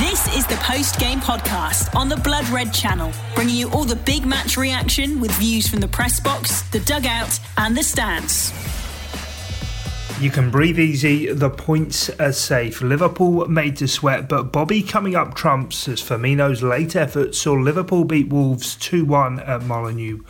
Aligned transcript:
This 0.00 0.34
is 0.34 0.46
the 0.46 0.56
post 0.56 0.98
game 0.98 1.20
podcast 1.20 1.94
on 1.94 2.08
the 2.08 2.16
Blood 2.16 2.48
Red 2.48 2.72
channel, 2.72 3.12
bringing 3.34 3.54
you 3.54 3.70
all 3.70 3.84
the 3.84 3.96
big 3.96 4.24
match 4.24 4.56
reaction 4.56 5.20
with 5.20 5.30
views 5.32 5.68
from 5.68 5.80
the 5.80 5.88
press 5.88 6.18
box, 6.18 6.62
the 6.70 6.80
dugout, 6.80 7.38
and 7.58 7.76
the 7.76 7.82
stands. 7.82 8.50
You 10.18 10.30
can 10.30 10.50
breathe 10.50 10.78
easy, 10.78 11.30
the 11.30 11.50
points 11.50 12.08
are 12.18 12.32
safe. 12.32 12.80
Liverpool 12.80 13.46
made 13.46 13.76
to 13.76 13.86
sweat, 13.86 14.26
but 14.26 14.52
Bobby 14.52 14.82
coming 14.82 15.16
up 15.16 15.34
trumps 15.34 15.86
as 15.86 16.00
Firmino's 16.00 16.62
late 16.62 16.96
effort 16.96 17.34
saw 17.34 17.52
Liverpool 17.52 18.04
beat 18.04 18.28
Wolves 18.28 18.76
2 18.76 19.04
1 19.04 19.40
at 19.40 19.64
Molineux. 19.64 20.20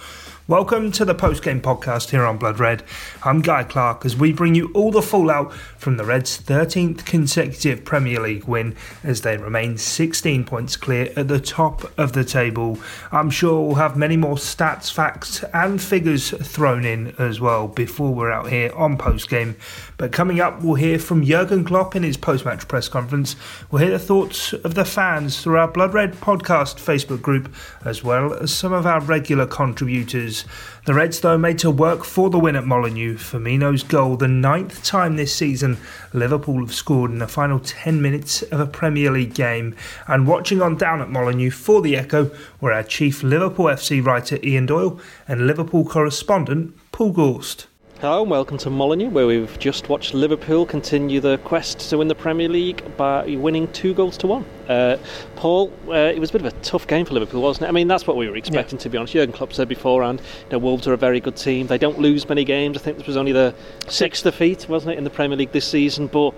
Welcome 0.50 0.90
to 0.92 1.04
the 1.04 1.14
post 1.14 1.44
game 1.44 1.60
podcast 1.60 2.10
here 2.10 2.24
on 2.24 2.36
Blood 2.36 2.58
Red. 2.58 2.82
I'm 3.22 3.40
Guy 3.40 3.62
Clark 3.62 4.04
as 4.04 4.16
we 4.16 4.32
bring 4.32 4.56
you 4.56 4.72
all 4.74 4.90
the 4.90 5.00
fallout 5.00 5.54
from 5.54 5.96
the 5.96 6.04
Reds' 6.04 6.40
13th 6.40 7.04
consecutive 7.06 7.84
Premier 7.84 8.18
League 8.18 8.46
win 8.48 8.74
as 9.04 9.20
they 9.20 9.36
remain 9.36 9.78
16 9.78 10.42
points 10.42 10.74
clear 10.74 11.12
at 11.14 11.28
the 11.28 11.38
top 11.38 11.96
of 11.96 12.14
the 12.14 12.24
table. 12.24 12.80
I'm 13.12 13.30
sure 13.30 13.64
we'll 13.64 13.76
have 13.76 13.96
many 13.96 14.16
more 14.16 14.34
stats, 14.34 14.92
facts, 14.92 15.44
and 15.54 15.80
figures 15.80 16.30
thrown 16.30 16.84
in 16.84 17.14
as 17.16 17.40
well 17.40 17.68
before 17.68 18.12
we're 18.12 18.32
out 18.32 18.48
here 18.48 18.72
on 18.74 18.98
post 18.98 19.30
game. 19.30 19.54
But 20.00 20.12
coming 20.12 20.40
up, 20.40 20.62
we'll 20.62 20.76
hear 20.76 20.98
from 20.98 21.22
Jurgen 21.22 21.62
Klopp 21.62 21.94
in 21.94 22.04
his 22.04 22.16
post 22.16 22.46
match 22.46 22.66
press 22.66 22.88
conference. 22.88 23.36
We'll 23.70 23.82
hear 23.82 23.90
the 23.90 23.98
thoughts 23.98 24.54
of 24.54 24.72
the 24.72 24.86
fans 24.86 25.42
through 25.42 25.58
our 25.58 25.68
Blood 25.68 25.92
Red 25.92 26.14
podcast 26.14 26.76
Facebook 26.76 27.20
group, 27.20 27.54
as 27.84 28.02
well 28.02 28.32
as 28.32 28.50
some 28.50 28.72
of 28.72 28.86
our 28.86 29.02
regular 29.02 29.44
contributors. 29.44 30.46
The 30.86 30.94
Reds, 30.94 31.20
though, 31.20 31.36
made 31.36 31.58
to 31.58 31.70
work 31.70 32.04
for 32.04 32.30
the 32.30 32.38
win 32.38 32.56
at 32.56 32.64
Molineux. 32.64 33.18
Firmino's 33.18 33.82
goal, 33.82 34.16
the 34.16 34.26
ninth 34.26 34.82
time 34.82 35.16
this 35.16 35.36
season 35.36 35.76
Liverpool 36.14 36.60
have 36.60 36.74
scored 36.74 37.10
in 37.10 37.18
the 37.18 37.28
final 37.28 37.60
10 37.60 38.00
minutes 38.00 38.40
of 38.44 38.58
a 38.58 38.66
Premier 38.66 39.10
League 39.10 39.34
game. 39.34 39.76
And 40.08 40.26
watching 40.26 40.62
on 40.62 40.78
down 40.78 41.02
at 41.02 41.10
Molineux 41.10 41.50
for 41.50 41.82
the 41.82 41.98
Echo 41.98 42.30
were 42.58 42.72
our 42.72 42.84
chief 42.84 43.22
Liverpool 43.22 43.66
FC 43.66 44.02
writer 44.02 44.38
Ian 44.42 44.64
Doyle 44.64 44.98
and 45.28 45.46
Liverpool 45.46 45.84
correspondent 45.84 46.74
Paul 46.90 47.12
Gorst. 47.12 47.66
Hello 48.00 48.22
and 48.22 48.30
welcome 48.30 48.56
to 48.56 48.70
Molineux, 48.70 49.10
where 49.10 49.26
we've 49.26 49.58
just 49.58 49.90
watched 49.90 50.14
Liverpool 50.14 50.64
continue 50.64 51.20
the 51.20 51.36
quest 51.44 51.90
to 51.90 51.98
win 51.98 52.08
the 52.08 52.14
Premier 52.14 52.48
League 52.48 52.82
by 52.96 53.36
winning 53.36 53.70
two 53.72 53.92
goals 53.92 54.16
to 54.16 54.26
one. 54.26 54.46
Uh, 54.70 54.96
Paul, 55.36 55.70
uh, 55.86 55.92
it 55.92 56.18
was 56.18 56.30
a 56.30 56.32
bit 56.32 56.40
of 56.40 56.46
a 56.46 56.56
tough 56.62 56.86
game 56.86 57.04
for 57.04 57.12
Liverpool, 57.12 57.42
wasn't 57.42 57.66
it? 57.66 57.68
I 57.68 57.72
mean, 57.72 57.88
that's 57.88 58.06
what 58.06 58.16
we 58.16 58.26
were 58.26 58.38
expecting, 58.38 58.78
yeah. 58.78 58.84
to 58.84 58.88
be 58.88 58.96
honest. 58.96 59.12
Jurgen 59.12 59.34
Klopp 59.34 59.52
said 59.52 59.68
beforehand, 59.68 60.22
you 60.44 60.52
know, 60.52 60.58
Wolves 60.60 60.88
are 60.88 60.94
a 60.94 60.96
very 60.96 61.20
good 61.20 61.36
team. 61.36 61.66
They 61.66 61.76
don't 61.76 61.98
lose 61.98 62.26
many 62.26 62.42
games. 62.42 62.78
I 62.78 62.80
think 62.80 62.96
this 62.96 63.06
was 63.06 63.18
only 63.18 63.32
the 63.32 63.54
sixth 63.86 64.24
defeat, 64.24 64.66
wasn't 64.66 64.94
it, 64.94 64.96
in 64.96 65.04
the 65.04 65.10
Premier 65.10 65.36
League 65.36 65.52
this 65.52 65.68
season? 65.68 66.06
But 66.06 66.32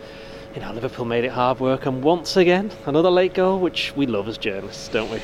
you 0.56 0.62
know, 0.62 0.72
Liverpool 0.72 1.04
made 1.04 1.22
it 1.22 1.30
hard 1.30 1.60
work, 1.60 1.86
and 1.86 2.02
once 2.02 2.36
again, 2.36 2.72
another 2.86 3.08
late 3.08 3.34
goal, 3.34 3.60
which 3.60 3.94
we 3.94 4.06
love 4.06 4.26
as 4.26 4.36
journalists, 4.36 4.88
don't 4.88 5.12
we? 5.12 5.22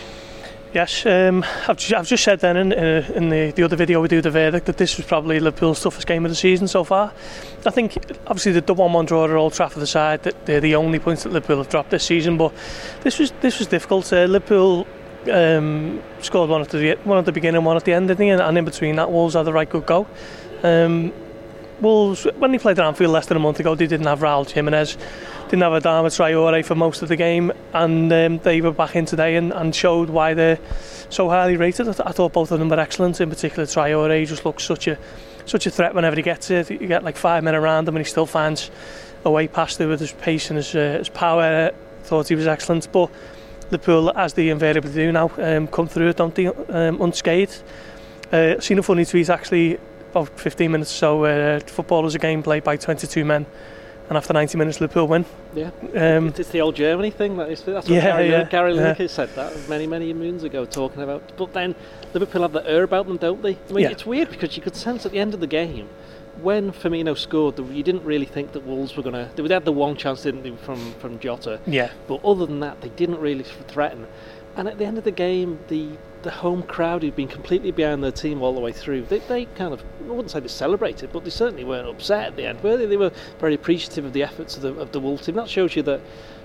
Yes, 0.74 1.06
um, 1.06 1.47
I've, 1.66 1.78
just, 1.78 1.94
I've 1.94 2.06
just 2.06 2.22
said 2.22 2.41
then 2.41 2.56
in, 2.58 2.72
uh, 2.74 3.11
in 3.14 3.30
the, 3.30 3.52
the 3.52 3.62
other 3.62 3.74
video 3.74 4.02
we 4.02 4.08
do 4.08 4.20
the 4.20 4.30
verdict 4.30 4.66
that 4.66 4.77
this 4.77 4.98
was 4.98 5.06
probably 5.06 5.41
Liverpool's 5.41 5.83
toughest 5.83 6.06
game 6.06 6.27
of 6.27 6.30
the 6.30 6.36
season 6.36 6.69
so 6.69 6.84
far. 6.84 7.11
I 7.64 7.70
think 7.70 7.97
obviously 8.27 8.52
the, 8.52 8.61
the 8.61 8.74
1-1 8.74 9.06
draw 9.06 9.24
at 9.24 9.30
Old 9.30 9.55
Trafford 9.55 9.83
aside, 9.83 10.24
that 10.24 10.44
they're 10.44 10.61
the 10.61 10.74
only 10.74 10.98
points 10.98 11.22
that 11.22 11.33
Liverpool 11.33 11.56
have 11.56 11.70
dropped 11.70 11.91
this 11.91 12.05
season, 12.05 12.36
but 12.36 12.52
this 13.00 13.19
was 13.19 13.33
this 13.41 13.58
was 13.58 13.69
difficult. 13.69 14.12
Uh, 14.12 14.24
Liverpool 14.24 14.86
um, 15.33 16.02
scored 16.20 16.50
one 16.50 16.61
at 16.61 16.69
the 16.69 16.98
one 17.05 17.16
at 17.16 17.24
the 17.24 17.33
beginning, 17.33 17.64
one 17.64 17.77
at 17.78 17.84
the 17.84 17.94
end, 17.94 18.08
didn't 18.08 18.24
he? 18.24 18.28
And, 18.28 18.42
and 18.42 18.58
in 18.58 18.66
between 18.66 18.96
that, 18.96 19.11
Wolves 19.11 19.34
had 19.34 19.44
the 19.44 19.52
right 19.55 19.69
good 19.69 19.86
go. 19.86 20.06
Um, 20.62 21.14
Wolves, 21.80 22.27
when 22.36 22.52
they 22.52 22.58
played 22.58 22.78
at 22.78 22.84
Anfield 22.84 23.12
less 23.12 23.27
than 23.27 23.36
a 23.36 23.41
month 23.41 23.61
ago, 23.61 23.74
they 23.74 23.86
didn't 23.86 24.06
have 24.06 24.20
Raul 24.20 24.48
Jimenez 24.50 24.98
didn't 25.48 25.62
have 25.62 25.72
a 25.72 25.80
Dharma 25.80 26.08
Traore 26.08 26.62
for 26.64 26.74
most 26.74 27.00
of 27.00 27.08
the 27.08 27.16
game, 27.16 27.52
and 27.72 28.12
um, 28.12 28.38
they 28.38 28.60
were 28.60 28.70
back 28.70 28.94
in 28.94 29.06
today 29.06 29.36
and, 29.36 29.52
and 29.52 29.74
showed 29.74 30.10
why 30.10 30.34
they're 30.34 30.58
so 31.08 31.30
highly 31.30 31.56
rated. 31.56 31.88
I, 31.88 31.92
th 31.92 32.02
I 32.05 32.12
thought 32.12 32.34
both 32.34 32.50
of 32.50 32.58
them 32.58 32.68
were 32.68 32.78
excellent, 32.78 33.20
in 33.20 33.30
particular 33.30 33.64
Traore 33.64 34.27
just 34.27 34.45
looks 34.45 34.64
such 34.64 34.89
a 34.89 34.98
such 35.46 35.67
a 35.67 35.70
threat 35.70 35.95
whenever 35.95 36.17
he 36.17 36.23
gets 36.23 36.50
it. 36.50 36.70
You 36.70 36.86
get 36.86 37.02
like 37.02 37.17
five 37.17 37.42
men 37.42 37.55
around 37.55 37.89
him 37.89 37.96
and 37.96 38.05
he 38.05 38.11
still 38.11 38.27
finds 38.27 38.70
a 39.24 39.30
way 39.30 39.48
past 39.48 39.80
it 39.80 39.86
with 39.86 40.00
his 40.00 40.12
pace 40.12 40.50
and 40.50 40.58
his, 40.58 40.74
uh, 40.74 40.98
his 40.98 41.08
power. 41.08 41.73
I 41.73 42.02
thought 42.02 42.28
he 42.28 42.34
was 42.34 42.46
excellent, 42.46 42.92
but 42.92 43.11
Liverpool, 43.70 44.12
as 44.17 44.34
they 44.34 44.50
invariably 44.50 44.92
do 44.92 45.11
now, 45.11 45.30
um, 45.39 45.67
come 45.67 45.89
through 45.89 46.08
it, 46.08 46.18
don't 46.18 46.34
they, 46.34 46.46
um, 46.46 47.00
unscathed. 47.00 47.62
Uh, 48.30 48.61
seen 48.61 48.78
a 48.78 48.83
funny 48.83 49.06
tweet 49.06 49.30
actually 49.30 49.78
about 50.11 50.39
15 50.39 50.70
minutes 50.70 50.92
or 50.92 50.98
so 50.98 51.20
where 51.20 51.56
uh, 51.56 51.61
football 51.61 52.05
is 52.06 52.14
a 52.14 52.18
game 52.18 52.42
played 52.42 52.64
by 52.64 52.77
22 52.77 53.24
men 53.24 53.46
and 54.08 54.17
after 54.17 54.33
90 54.33 54.58
minutes 54.58 54.80
Liverpool 54.80 55.07
win. 55.07 55.24
Yeah, 55.55 55.70
um, 55.95 56.29
it's 56.29 56.48
the 56.51 56.61
old 56.61 56.77
Germany 56.77 57.11
thing. 57.11 57.36
That 57.36 57.51
is, 57.51 57.63
that's 57.63 57.89
what 57.89 57.95
yeah, 57.95 58.01
Gary, 58.01 58.30
yeah, 58.30 58.45
Gary 58.45 58.74
yeah. 58.74 58.95
Lineker 58.95 59.11
said 59.11 59.35
that 59.35 59.69
many, 59.69 59.86
many 59.86 60.13
moons 60.13 60.45
ago, 60.45 60.64
talking 60.64 61.02
about. 61.02 61.36
But 61.36 61.52
then 61.52 61.74
Liverpool 62.14 62.42
have 62.42 62.52
the 62.52 62.67
air 62.68 62.83
about 62.83 63.07
them, 63.07 63.17
don't 63.17 63.42
they? 63.42 63.58
I 63.68 63.73
mean, 63.73 63.85
yeah. 63.85 63.91
it's 63.91 64.07
weird 64.07 64.30
because 64.30 64.57
you 64.57 64.63
could 64.63 64.77
sense 64.77 65.05
at 65.05 65.13
the 65.13 65.18
end 65.18 65.35
of 65.35 65.41
the 65.41 65.47
game 65.47 65.89
when 66.41 66.73
Firmino 66.73 67.17
scored, 67.17 67.58
you 67.58 67.83
didn't 67.83 68.05
really 68.05 68.27
think 68.27 68.52
that 68.52 68.64
Wolves 68.64 68.97
were 68.97 69.02
going 69.02 69.14
to. 69.14 69.42
They 69.42 69.52
had 69.52 69.64
the 69.64 69.73
one 69.73 69.97
chance, 69.97 70.23
didn't 70.23 70.42
they, 70.42 70.52
from 70.52 70.92
from 70.95 71.18
Jota? 71.18 71.61
Yeah. 71.67 71.91
But 72.07 72.24
other 72.24 72.47
than 72.47 72.61
that, 72.61 72.80
they 72.80 72.91
didn't 72.91 73.18
really 73.18 73.45
threaten. 73.45 74.07
And 74.58 74.69
at 74.69 74.77
the 74.77 74.85
end 74.85 74.98
of 74.98 75.05
the 75.05 75.13
game, 75.13 75.61
the 75.69 75.89
the 76.23 76.33
home 76.33 76.64
crowd 76.64 77.02
who'd 77.02 77.14
been 77.14 77.29
completely 77.29 77.70
behind 77.70 78.02
their 78.02 78.11
team 78.11 78.42
all 78.42 78.52
the 78.52 78.61
way 78.61 78.73
through, 78.73 79.02
they, 79.02 79.20
they 79.20 79.45
kind 79.45 79.73
of, 79.73 79.85
I 80.05 80.08
wouldn't 80.08 80.33
say 80.33 80.41
they 80.41 80.48
celebrated, 80.48 81.13
but 81.13 81.23
they 81.23 81.30
certainly 81.30 81.63
weren't 81.63 81.86
upset 81.86 82.27
at 82.27 82.36
the 82.36 82.45
end, 82.45 82.61
were 82.61 82.77
they? 82.77 82.86
They 82.86 82.97
were 82.97 83.13
very 83.39 83.55
appreciative 83.55 84.05
of 84.05 84.13
the 84.13 84.24
efforts 84.24 84.57
of 84.57 84.63
the, 84.63 84.74
of 84.80 84.91
the 84.91 84.98
Wolves 84.98 85.27
team. 85.27 85.36
That 85.36 85.48
shows 85.48 85.77
you 85.77 85.83
that, 85.85 86.01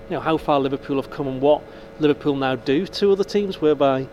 you 0.08 0.14
know, 0.14 0.20
how 0.20 0.36
far 0.36 0.60
Liverpool 0.60 0.94
have 1.02 1.10
come 1.10 1.26
and 1.26 1.40
what 1.40 1.60
Liverpool 1.98 2.36
now 2.36 2.54
do 2.54 2.86
to 2.86 3.10
other 3.10 3.24
teams, 3.24 3.60
whereby 3.60 4.06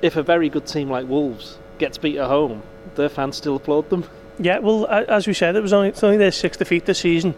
if 0.00 0.16
a 0.16 0.22
very 0.22 0.48
good 0.48 0.66
team 0.66 0.88
like 0.88 1.06
Wolves 1.06 1.58
gets 1.76 1.98
beat 1.98 2.16
at 2.16 2.28
home, 2.28 2.62
their 2.94 3.10
fans 3.10 3.36
still 3.36 3.56
applaud 3.56 3.90
them. 3.90 4.08
Yeah, 4.38 4.60
well, 4.60 4.86
as 4.86 5.26
we 5.26 5.34
said, 5.34 5.56
it 5.56 5.62
was 5.62 5.74
only, 5.74 5.88
it's 5.88 6.02
only 6.02 6.16
their 6.16 6.32
sixth 6.32 6.58
defeat 6.58 6.86
this 6.86 7.00
season. 7.00 7.34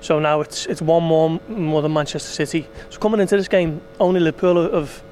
So 0.00 0.18
now 0.18 0.40
it's 0.40 0.64
it's 0.66 0.80
one 0.80 1.02
more 1.02 1.40
more 1.48 1.82
than 1.82 1.92
Manchester 1.92 2.30
City. 2.30 2.68
So 2.88 2.98
coming 2.98 3.20
into 3.20 3.36
this 3.36 3.48
game, 3.48 3.82
only 4.00 4.20
Liverpool 4.20 4.72
have 4.72 5.02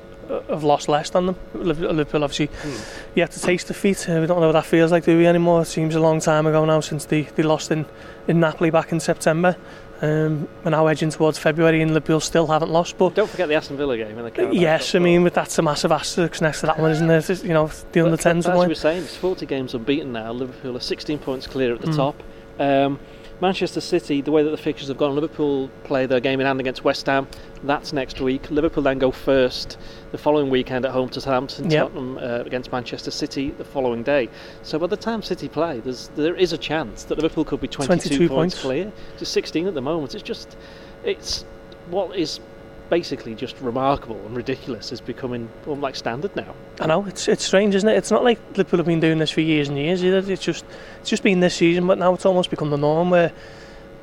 have 0.49 0.65
lost 0.65 0.89
less 0.89 1.11
than 1.11 1.27
them. 1.27 1.37
Liverpool 1.55 2.25
obviously 2.25 2.49
mm. 2.49 2.95
yet 3.15 3.31
to 3.33 3.41
taste 3.41 3.69
defeat. 3.69 4.09
Uh, 4.09 4.21
we 4.21 4.27
don't 4.27 4.41
know 4.41 4.47
what 4.47 4.53
that 4.53 4.67
feels 4.67 4.93
like, 4.93 5.05
do 5.05 5.17
we 5.17 5.27
anymore? 5.27 5.63
It 5.63 5.67
seems 5.67 5.95
a 5.95 6.01
long 6.01 6.21
time 6.21 6.47
ago 6.47 6.65
now 6.65 6.81
since 6.81 7.05
they, 7.05 7.23
they 7.23 7.43
lost 7.43 7.71
in, 7.71 7.87
in 8.29 8.41
Napoli 8.41 8.71
back 8.71 8.93
in 8.93 9.01
September. 9.01 9.57
Um, 10.03 10.47
we're 10.63 10.73
now 10.73 10.87
edging 10.89 11.09
towards 11.09 11.39
February 11.39 11.81
and 11.81 11.95
Liverpool 11.95 12.21
still 12.21 12.47
haven't 12.47 12.71
lost. 12.71 12.99
But 12.99 13.15
don't 13.15 13.31
forget 13.31 13.49
the 13.49 13.55
Aston 13.55 13.79
Villa 13.79 13.97
game 13.97 14.19
in 14.19 14.25
the 14.25 14.55
Yes, 14.55 14.95
I 14.95 14.99
mean, 14.99 15.23
with 15.23 15.35
that's 15.35 15.59
a 15.59 15.63
massive 15.63 15.91
asterisk 15.91 16.43
next 16.43 16.61
to 16.61 16.67
that 16.67 16.79
one, 16.79 16.91
isn't 16.91 17.11
it? 17.11 17.45
You 17.45 17.55
know, 17.55 17.71
the 17.93 18.01
under 18.03 18.17
10s. 18.17 18.49
As 18.49 18.61
we 18.61 18.67
were 18.67 18.75
saying, 18.75 19.05
it's 19.05 19.17
40 19.17 19.47
games 19.47 19.75
unbeaten 19.75 20.13
now. 20.13 20.33
Liverpool 20.33 20.77
are 20.77 20.81
16 20.81 21.19
points 21.19 21.47
clear 21.47 21.75
at 21.75 21.81
the 21.81 21.89
mm. 21.89 21.97
top. 21.97 22.23
Um, 22.59 22.99
Manchester 23.41 23.81
City, 23.81 24.23
the 24.23 24.31
way 24.31 24.43
that 24.43 24.51
the 24.51 24.57
fixtures 24.57 24.89
have 24.89 24.97
gone, 24.97 25.15
Liverpool 25.15 25.71
play 25.85 26.07
their 26.07 26.21
game 26.21 26.41
in 26.41 26.47
hand 26.47 26.59
against 26.59 26.85
West 26.85 27.07
Ham. 27.07 27.29
That's 27.63 27.93
next 27.93 28.21
week. 28.21 28.51
Liverpool 28.51 28.83
then 28.83 28.99
go 28.99 29.11
first 29.11 29.79
the 30.11 30.19
following 30.19 30.49
weekend 30.49 30.87
at 30.87 30.93
home 30.93 31.11
to 31.11 31.21
Southampton, 31.21 31.71
yep. 31.71 31.89
Tottenham 31.89 32.17
uh, 32.19 32.43
against 32.47 32.73
Manchester 32.73 33.11
City 33.11 33.51
the 33.51 33.65
following 33.65 34.03
day. 34.03 34.31
So 34.63 34.79
by 34.79 34.87
the 34.87 34.97
time 34.97 35.23
City 35.23 35.49
play, 35.49 35.81
there's 35.81 36.09
there 36.17 36.35
is 36.35 36.53
a 36.53 36.59
chance 36.59 37.05
that 37.05 37.19
Liverpool 37.19 37.45
could 37.45 37.61
be 37.61 37.69
22, 37.69 38.09
22 38.09 38.29
points, 38.29 38.55
points 38.55 38.63
clear. 38.63 38.93
Just 39.19 39.33
16 39.33 39.67
at 39.67 39.75
the 39.75 39.83
moment. 39.83 40.15
It's 40.15 40.23
just 40.23 40.57
it's 41.05 41.45
what 41.91 42.17
is 42.17 42.41
basically 42.89 43.35
just 43.35 43.61
remarkable 43.61 44.17
and 44.27 44.37
ridiculous 44.37 44.93
is 44.93 45.01
becoming 45.01 45.49
well, 45.65 45.77
like 45.77 45.97
standard 45.97 46.35
now. 46.37 46.55
I 46.81 46.87
know 46.87 47.05
it's 47.07 47.29
it's 47.29 47.45
strange, 47.45 47.75
isn't 47.75 47.89
it? 47.89 47.97
It's 47.97 48.11
not 48.11 48.25
like 48.25 48.39
Liverpool 48.57 48.79
have 48.79 48.87
been 48.87 49.01
doing 49.01 49.19
this 49.19 49.31
for 49.31 49.41
years 49.41 49.69
and 49.69 49.79
years 49.79 50.05
either. 50.05 50.19
It's 50.31 50.43
just 50.43 50.65
it's 51.01 51.11
just 51.11 51.23
been 51.23 51.41
this 51.41 51.55
season, 51.55 51.87
but 51.87 51.99
now 51.99 52.15
it's 52.15 52.27
almost 52.27 52.51
become 52.51 52.71
the 52.71 52.79
norm. 52.79 53.11
Where 53.11 53.33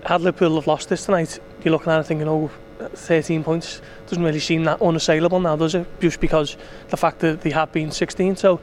had 0.06 0.22
Liverpool 0.22 0.56
have 0.56 0.68
lost 0.68 0.90
this 0.90 1.06
tonight, 1.06 1.40
you're 1.64 1.72
looking 1.72 1.92
at 1.92 2.00
it 2.00 2.04
thinking, 2.04 2.28
oh, 2.28 2.52
13 2.80 3.44
points 3.44 3.82
doesn't 4.08 4.24
really 4.24 4.40
seem 4.40 4.64
that 4.66 4.82
unassailable 4.82 5.40
now, 5.40 5.56
does 5.56 5.76
it? 5.76 5.88
Just 6.00 6.20
because 6.20 6.58
the 6.90 6.98
fact 6.98 7.20
that 7.20 7.42
they 7.42 7.52
have 7.52 7.72
been 7.72 7.92
16. 7.92 8.36
So 8.36 8.60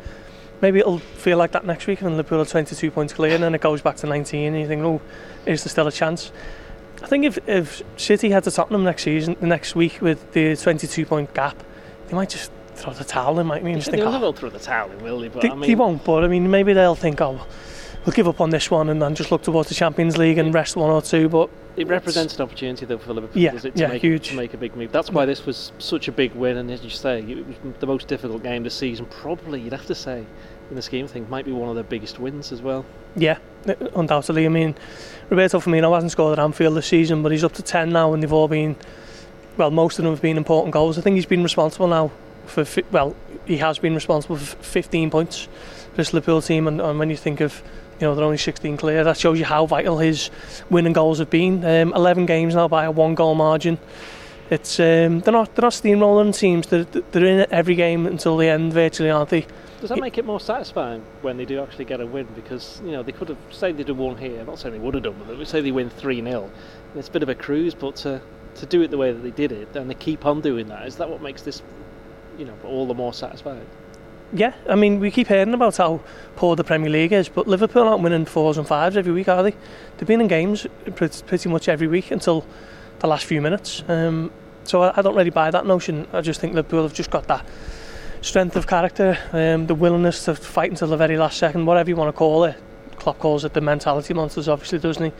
maybe 0.60 0.80
it'll 0.80 0.98
feel 0.98 1.38
like 1.38 1.52
that 1.52 1.64
next 1.64 1.86
week 1.86 2.02
when 2.02 2.16
Liverpool 2.16 2.40
are 2.40 2.44
22 2.44 2.90
points 2.90 3.12
clear 3.14 3.34
and 3.34 3.42
then 3.42 3.54
it 3.54 3.60
goes 3.60 3.80
back 3.80 3.96
to 3.96 4.06
19 4.06 4.52
and 4.52 4.60
you 4.60 4.68
think, 4.68 4.82
oh, 4.82 5.00
is 5.46 5.64
there 5.64 5.70
still 5.70 5.86
a 5.86 5.92
chance? 5.92 6.32
I 7.02 7.06
think 7.06 7.24
if, 7.24 7.38
if 7.48 7.82
City 7.96 8.30
had 8.30 8.44
to 8.44 8.50
Tottenham 8.50 8.84
next 8.84 9.04
season, 9.04 9.36
the 9.40 9.46
next 9.46 9.74
week 9.74 10.00
with 10.00 10.32
the 10.32 10.56
22 10.56 11.06
point 11.06 11.32
gap, 11.34 11.62
they 12.08 12.14
might 12.14 12.30
just 12.30 12.50
throw 12.74 12.92
the 12.92 13.04
towel 13.04 13.38
in, 13.38 13.46
might 13.46 13.62
mean. 13.62 13.76
Just 13.76 13.90
think, 13.90 14.02
oh, 14.02 14.18
they'll 14.18 14.32
throw 14.32 14.50
the 14.50 14.58
towel 14.58 14.90
in, 14.90 15.02
will 15.02 15.20
they? 15.20 15.28
But 15.28 15.42
they, 15.42 15.50
I 15.50 15.54
mean, 15.54 15.68
they 15.68 15.74
won't, 15.74 16.04
but 16.04 16.24
I 16.24 16.28
mean, 16.28 16.50
maybe 16.50 16.72
they'll 16.72 16.94
think, 16.94 17.20
oh, 17.20 17.46
we'll 18.04 18.14
give 18.14 18.28
up 18.28 18.40
on 18.40 18.50
this 18.50 18.70
one 18.70 18.88
and 18.88 19.00
then 19.00 19.14
just 19.14 19.30
look 19.30 19.42
towards 19.42 19.68
the 19.68 19.74
Champions 19.74 20.16
League 20.16 20.38
and 20.38 20.52
rest 20.52 20.76
one 20.76 20.90
or 20.90 21.02
two. 21.02 21.28
But 21.28 21.50
it 21.76 21.86
represents 21.86 22.36
an 22.36 22.42
opportunity 22.42 22.86
though 22.86 22.98
for 22.98 23.12
Liverpool, 23.12 23.40
yeah, 23.40 23.52
does 23.52 23.64
it, 23.64 23.74
to, 23.76 23.80
yeah, 23.80 23.88
make, 23.88 24.02
huge. 24.02 24.28
to 24.28 24.36
make 24.36 24.54
a 24.54 24.56
big 24.56 24.74
move. 24.76 24.92
That's 24.92 25.10
why 25.10 25.24
this 25.24 25.46
was 25.46 25.72
such 25.78 26.08
a 26.08 26.12
big 26.12 26.34
win, 26.34 26.56
and 26.56 26.70
as 26.70 26.82
you 26.82 26.90
say, 26.90 27.20
it 27.20 27.46
was 27.46 27.56
the 27.78 27.86
most 27.86 28.08
difficult 28.08 28.42
game 28.42 28.62
this 28.62 28.74
season. 28.74 29.06
Probably, 29.06 29.60
you'd 29.60 29.72
have 29.72 29.86
to 29.86 29.94
say, 29.94 30.24
in 30.70 30.76
the 30.76 30.82
scheme 30.82 31.04
of 31.04 31.10
things, 31.10 31.28
might 31.28 31.44
be 31.44 31.52
one 31.52 31.68
of 31.68 31.74
their 31.74 31.84
biggest 31.84 32.18
wins 32.18 32.52
as 32.52 32.62
well. 32.62 32.84
Yeah, 33.16 33.38
undoubtedly. 33.94 34.46
I 34.46 34.48
mean, 34.48 34.74
Roberto 35.30 35.60
Firmino 35.60 35.94
hasn't 35.94 36.12
scored 36.12 36.38
at 36.38 36.42
Anfield 36.42 36.76
this 36.76 36.86
season, 36.86 37.22
but 37.22 37.30
he's 37.30 37.44
up 37.44 37.52
to 37.52 37.62
10 37.62 37.90
now, 37.90 38.12
and 38.12 38.22
they've 38.22 38.32
all 38.32 38.48
been 38.48 38.76
well, 39.56 39.70
most 39.70 39.98
of 39.98 40.04
them 40.04 40.12
have 40.12 40.22
been 40.22 40.36
important 40.36 40.72
goals. 40.72 40.98
I 40.98 41.02
think 41.02 41.14
he's 41.14 41.26
been 41.26 41.42
responsible 41.42 41.86
now 41.86 42.10
for 42.46 42.66
well, 42.90 43.14
he 43.46 43.58
has 43.58 43.78
been 43.78 43.94
responsible 43.94 44.36
for 44.36 44.56
15 44.62 45.10
points 45.10 45.48
for 45.90 45.96
this 45.96 46.12
Liverpool 46.12 46.42
team, 46.42 46.66
and, 46.66 46.80
and 46.80 46.98
when 46.98 47.10
you 47.10 47.16
think 47.16 47.40
of 47.40 47.62
you 48.00 48.06
know 48.06 48.14
they're 48.14 48.24
only 48.24 48.38
16 48.38 48.76
clear, 48.76 49.04
that 49.04 49.16
shows 49.16 49.38
you 49.38 49.44
how 49.44 49.66
vital 49.66 49.98
his 49.98 50.30
winning 50.68 50.92
goals 50.92 51.18
have 51.18 51.30
been. 51.30 51.64
Um, 51.64 51.92
11 51.94 52.26
games 52.26 52.54
now 52.54 52.66
by 52.66 52.84
a 52.84 52.90
one 52.90 53.14
goal 53.14 53.34
margin. 53.34 53.78
It's 54.50 54.80
um, 54.80 55.20
they're 55.20 55.32
not 55.32 55.54
they're 55.54 55.62
not 55.62 55.72
steamrolling 55.72 56.36
teams. 56.36 56.66
They're, 56.66 56.84
they're 56.84 57.24
in 57.24 57.46
every 57.52 57.76
game 57.76 58.06
until 58.06 58.36
the 58.36 58.48
end, 58.48 58.72
virtually, 58.72 59.10
aren't 59.10 59.30
they? 59.30 59.46
Does 59.80 59.88
that 59.88 59.98
make 59.98 60.18
it 60.18 60.26
more 60.26 60.40
satisfying 60.40 61.02
when 61.22 61.38
they 61.38 61.46
do 61.46 61.62
actually 61.62 61.86
get 61.86 62.00
a 62.00 62.06
win? 62.06 62.28
Because 62.34 62.82
you 62.84 62.92
know 62.92 63.02
they 63.02 63.12
could 63.12 63.28
have 63.28 63.38
say 63.50 63.72
they 63.72 63.82
did 63.82 63.96
one 63.96 64.16
here. 64.16 64.44
Not 64.44 64.58
saying 64.58 64.74
they 64.74 64.78
would 64.78 64.94
have 64.94 65.04
done, 65.04 65.16
but 65.26 65.48
say 65.48 65.60
they 65.62 65.72
win 65.72 65.88
three 65.88 66.22
0 66.22 66.50
It's 66.94 67.08
a 67.08 67.10
bit 67.10 67.22
of 67.22 67.28
a 67.30 67.34
cruise, 67.34 67.74
but 67.74 67.96
to 67.96 68.20
to 68.56 68.66
do 68.66 68.82
it 68.82 68.90
the 68.90 68.98
way 68.98 69.12
that 69.12 69.20
they 69.20 69.30
did 69.30 69.52
it 69.52 69.74
and 69.76 69.88
they 69.88 69.94
keep 69.94 70.26
on 70.26 70.40
doing 70.40 70.68
that, 70.68 70.86
is 70.86 70.96
that 70.96 71.08
what 71.08 71.22
makes 71.22 71.42
this, 71.42 71.62
you 72.36 72.44
know, 72.44 72.54
all 72.64 72.86
the 72.86 72.94
more 72.94 73.14
satisfying? 73.14 73.66
Yeah, 74.32 74.52
I 74.68 74.76
mean, 74.76 75.00
we 75.00 75.10
keep 75.10 75.28
hearing 75.28 75.54
about 75.54 75.76
how 75.76 76.00
poor 76.36 76.54
the 76.54 76.62
Premier 76.62 76.90
League 76.90 77.12
is, 77.12 77.28
but 77.28 77.48
Liverpool 77.48 77.88
aren't 77.88 78.02
winning 78.02 78.26
fours 78.26 78.58
and 78.58 78.66
fives 78.66 78.96
every 78.96 79.12
week, 79.12 79.28
are 79.28 79.42
they? 79.42 79.54
They've 79.96 80.06
been 80.06 80.20
in 80.20 80.28
games 80.28 80.66
pretty 80.94 81.48
much 81.48 81.68
every 81.68 81.88
week 81.88 82.10
until 82.10 82.44
the 83.00 83.08
last 83.08 83.24
few 83.24 83.40
minutes. 83.40 83.82
Um, 83.88 84.30
so 84.64 84.82
I, 84.82 84.98
I, 84.98 85.02
don't 85.02 85.16
really 85.16 85.30
buy 85.30 85.50
that 85.50 85.66
notion. 85.66 86.06
I 86.12 86.20
just 86.20 86.40
think 86.40 86.54
Liverpool 86.54 86.82
have 86.82 86.92
just 86.92 87.10
got 87.10 87.26
that 87.26 87.44
strength 88.22 88.56
of 88.56 88.66
character, 88.66 89.18
um, 89.32 89.66
the 89.66 89.74
willingness 89.74 90.24
to 90.26 90.34
fight 90.34 90.70
until 90.70 90.88
the 90.88 90.96
very 90.96 91.16
last 91.16 91.38
second, 91.38 91.66
whatever 91.66 91.90
you 91.90 91.96
want 91.96 92.08
to 92.08 92.18
call 92.18 92.44
it. 92.44 92.56
Klopp 92.96 93.18
calls 93.18 93.44
it 93.44 93.54
the 93.54 93.60
mentality 93.60 94.12
monsters, 94.12 94.48
obviously, 94.48 94.78
doesn't 94.78 95.04
he? 95.04 95.12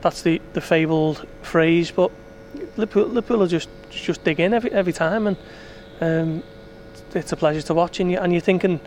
That's 0.00 0.22
the, 0.22 0.40
the 0.54 0.60
fabled 0.60 1.26
phrase, 1.42 1.90
but 1.90 2.10
Liverpool, 2.76 3.06
Liverpool 3.06 3.42
are 3.42 3.48
just 3.48 3.68
just 3.90 4.24
dig 4.24 4.40
in 4.40 4.52
every 4.52 4.70
every 4.72 4.92
time, 4.92 5.26
and 5.26 5.36
um, 6.00 6.42
it's 7.14 7.32
a 7.32 7.36
pleasure 7.36 7.62
to 7.62 7.74
watch. 7.74 8.00
And, 8.00 8.10
you, 8.10 8.18
and 8.18 8.32
you're 8.32 8.40
thinking, 8.40 8.80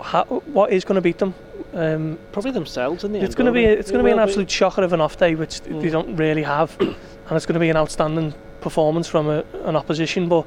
how, 0.00 0.24
what 0.24 0.72
is 0.72 0.84
going 0.84 0.96
to 0.96 1.00
beat 1.00 1.18
them? 1.18 1.34
Um, 1.74 2.18
Probably 2.32 2.50
themselves 2.50 3.04
in 3.04 3.12
the 3.12 3.20
it's 3.20 3.34
Going 3.34 3.46
to 3.46 3.52
be 3.52 3.64
a, 3.64 3.72
it's 3.72 3.90
going 3.90 4.02
to 4.02 4.08
be 4.08 4.12
an 4.12 4.18
absolute 4.18 4.48
be. 4.48 4.52
shocker 4.52 4.82
of 4.82 4.92
an 4.92 5.00
off 5.00 5.18
day, 5.18 5.34
which 5.34 5.60
mm. 5.60 5.82
they 5.82 5.90
don't 5.90 6.16
really 6.16 6.42
have, 6.42 6.74
and 6.80 6.96
it's 7.30 7.46
going 7.46 7.54
to 7.54 7.60
be 7.60 7.70
an 7.70 7.76
outstanding 7.76 8.34
performance 8.60 9.06
from 9.06 9.28
a, 9.28 9.44
an 9.64 9.76
opposition. 9.76 10.28
But 10.28 10.46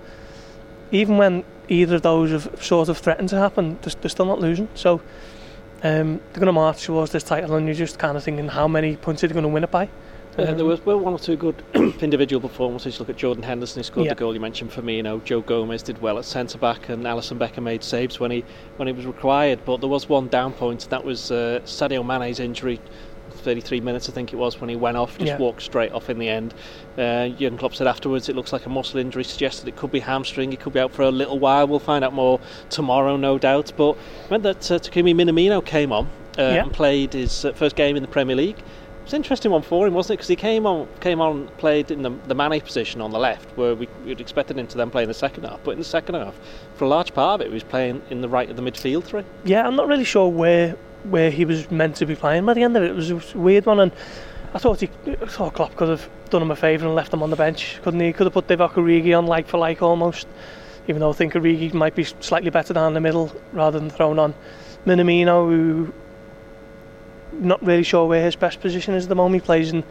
even 0.91 1.17
when 1.17 1.43
either 1.69 1.95
of 1.95 2.01
those 2.01 2.31
have 2.31 2.63
sort 2.63 2.89
of 2.89 2.97
threatened 2.97 3.29
to 3.29 3.37
happen, 3.37 3.77
they're, 3.81 3.93
they're 4.01 4.09
still 4.09 4.25
not 4.25 4.39
losing. 4.39 4.67
So 4.73 5.01
um, 5.83 6.19
they're 6.31 6.39
going 6.39 6.47
to 6.47 6.53
march 6.53 6.85
towards 6.85 7.11
this 7.11 7.23
title, 7.23 7.55
and 7.55 7.65
you're 7.65 7.75
just 7.75 7.97
kind 7.97 8.17
of 8.17 8.23
thinking, 8.23 8.47
how 8.47 8.67
many 8.67 8.97
points 8.97 9.23
are 9.23 9.27
they 9.27 9.33
going 9.33 9.43
to 9.43 9.49
win 9.49 9.63
it 9.63 9.71
by? 9.71 9.89
Uh, 10.37 10.53
there 10.53 10.63
was 10.63 10.83
well, 10.85 10.97
one 10.97 11.11
or 11.11 11.19
two 11.19 11.35
good 11.35 11.61
individual 12.01 12.39
performances. 12.39 12.99
Look 12.99 13.09
at 13.09 13.17
Jordan 13.17 13.43
Henderson, 13.43 13.81
he 13.81 13.83
scored 13.83 14.05
yeah. 14.05 14.13
the 14.13 14.19
goal 14.19 14.33
you 14.33 14.39
mentioned 14.39 14.71
for 14.71 14.81
me. 14.81 14.95
You 14.95 15.03
know, 15.03 15.19
Joe 15.19 15.41
Gomez 15.41 15.83
did 15.83 16.01
well 16.01 16.17
at 16.17 16.25
centre 16.25 16.57
back, 16.57 16.87
and 16.87 17.03
Alisson 17.03 17.37
Becker 17.37 17.59
made 17.59 17.83
saves 17.83 18.19
when 18.19 18.31
he 18.31 18.45
when 18.77 18.87
he 18.87 18.93
was 18.93 19.05
required. 19.05 19.59
But 19.65 19.81
there 19.81 19.89
was 19.89 20.07
one 20.07 20.29
down 20.29 20.53
and 20.61 20.79
that 20.79 21.03
was 21.03 21.31
uh, 21.31 21.59
Sadio 21.65 22.05
Mane's 22.05 22.39
injury. 22.39 22.79
33 23.41 23.81
minutes, 23.81 24.09
I 24.09 24.11
think 24.11 24.33
it 24.33 24.35
was, 24.35 24.59
when 24.61 24.69
he 24.69 24.75
went 24.75 24.97
off, 24.97 25.17
just 25.17 25.27
yeah. 25.27 25.37
walked 25.37 25.61
straight 25.61 25.91
off 25.91 26.09
in 26.09 26.19
the 26.19 26.29
end. 26.29 26.53
Uh, 26.97 27.29
Jurgen 27.29 27.57
Klopp 27.57 27.75
said 27.75 27.87
afterwards 27.87 28.29
it 28.29 28.35
looks 28.35 28.53
like 28.53 28.65
a 28.65 28.69
muscle 28.69 28.99
injury, 28.99 29.23
suggested 29.23 29.67
it 29.67 29.75
could 29.75 29.91
be 29.91 29.99
hamstring, 29.99 30.51
he 30.51 30.57
could 30.57 30.73
be 30.73 30.79
out 30.79 30.91
for 30.91 31.03
a 31.03 31.11
little 31.11 31.39
while. 31.39 31.67
We'll 31.67 31.79
find 31.79 32.03
out 32.03 32.13
more 32.13 32.39
tomorrow, 32.69 33.17
no 33.17 33.37
doubt. 33.37 33.73
But 33.75 33.97
meant 34.29 34.43
that 34.43 34.71
uh, 34.71 34.79
Takumi 34.79 35.13
Minamino 35.13 35.65
came 35.65 35.91
on 35.91 36.05
uh, 36.37 36.41
yeah. 36.41 36.63
and 36.63 36.73
played 36.73 37.13
his 37.13 37.45
uh, 37.45 37.53
first 37.53 37.75
game 37.75 37.95
in 37.95 38.01
the 38.01 38.07
Premier 38.07 38.35
League. 38.35 38.61
It's 39.03 39.13
an 39.13 39.17
interesting 39.17 39.51
one 39.51 39.63
for 39.63 39.87
him, 39.87 39.93
wasn't 39.93 40.11
it? 40.11 40.17
Because 40.17 40.27
he 40.27 40.35
came 40.35 40.65
on, 40.65 40.87
came 40.99 41.19
on, 41.19 41.47
played 41.57 41.91
in 41.91 42.01
the, 42.01 42.11
the 42.27 42.35
Mane 42.35 42.61
position 42.61 43.01
on 43.01 43.11
the 43.11 43.19
left, 43.19 43.49
where 43.57 43.73
we, 43.73 43.87
would 44.05 44.21
expected 44.21 44.57
him 44.57 44.67
to 44.67 44.77
then 44.77 44.91
play 44.91 45.03
in 45.03 45.09
the 45.09 45.13
second 45.13 45.43
half. 45.43 45.59
But 45.63 45.71
in 45.71 45.79
the 45.79 45.85
second 45.85 46.15
half, 46.15 46.39
for 46.75 46.85
a 46.85 46.87
large 46.87 47.13
part 47.13 47.41
of 47.41 47.45
it, 47.45 47.47
he 47.47 47.53
was 47.53 47.63
playing 47.63 48.01
in 48.09 48.21
the 48.21 48.29
right 48.29 48.49
of 48.49 48.55
the 48.55 48.61
midfield 48.61 49.03
three. 49.03 49.23
Yeah, 49.43 49.65
I'm 49.65 49.75
not 49.75 49.87
really 49.87 50.03
sure 50.03 50.29
where 50.29 50.77
where 51.03 51.31
he 51.31 51.45
was 51.45 51.69
meant 51.71 51.95
to 51.97 52.05
be 52.05 52.15
playing 52.15 52.45
by 52.45 52.53
the 52.53 52.63
end 52.63 52.75
of 52.77 52.83
it. 52.83 52.91
It 52.91 52.95
was 52.95 53.11
a 53.11 53.37
weird 53.37 53.65
one, 53.65 53.79
and 53.79 53.91
I 54.53 54.57
thought 54.57 54.81
he, 54.81 54.89
I 55.07 55.25
thought 55.25 55.53
Klopp 55.53 55.75
could 55.75 55.89
have 55.89 56.09
done 56.29 56.41
him 56.41 56.51
a 56.51 56.55
favour 56.55 56.85
and 56.85 56.95
left 56.95 57.13
him 57.13 57.23
on 57.23 57.29
the 57.29 57.35
bench, 57.35 57.79
couldn't 57.83 57.99
he? 57.99 58.13
Could 58.13 58.25
have 58.25 58.33
put 58.33 58.47
Divock 58.47 58.73
Origi 58.73 59.17
on 59.17 59.25
like 59.25 59.47
for 59.47 59.57
like 59.57 59.81
almost, 59.81 60.27
even 60.87 60.99
though 60.99 61.09
I 61.09 61.13
think 61.13 61.33
Origi 61.33 61.73
might 61.73 61.95
be 61.95 62.03
slightly 62.03 62.49
better 62.49 62.73
down 62.73 62.93
the 62.93 62.99
middle 62.99 63.31
rather 63.53 63.79
than 63.79 63.89
thrown 63.89 64.19
on 64.19 64.33
Minamino, 64.85 65.49
who 65.49 65.93
not 67.33 67.63
really 67.63 67.83
sure 67.83 68.07
where 68.07 68.23
his 68.23 68.35
best 68.35 68.59
position 68.59 68.93
is 68.93 69.05
at 69.05 69.09
the 69.09 69.15
moment. 69.15 69.41
He 69.41 69.45
plays 69.45 69.71
and 69.71 69.83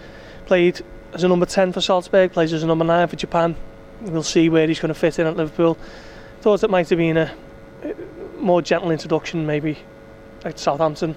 played 0.47 0.83
as 1.15 1.25
a 1.25 1.29
number 1.29 1.47
10 1.47 1.73
for 1.73 1.81
Salzburg, 1.81 2.33
plays 2.33 2.53
as 2.53 2.62
a 2.62 2.67
number 2.67 2.85
9 2.85 3.09
for 3.09 3.17
Japan. 3.17 3.57
We'll 4.03 4.23
see 4.23 4.49
where 4.49 4.67
he's 4.67 4.79
going 4.79 4.93
to 4.93 4.99
fit 4.99 5.19
in 5.19 5.27
at 5.27 5.37
Liverpool. 5.37 5.77
Thought 6.43 6.62
it 6.62 6.71
might 6.71 6.89
have 6.89 6.99
been 6.99 7.17
a 7.17 7.35
more 8.39 8.62
gentle 8.62 8.91
introduction, 8.91 9.47
maybe 9.47 9.79
like 10.44 10.58
Southampton. 10.58 11.16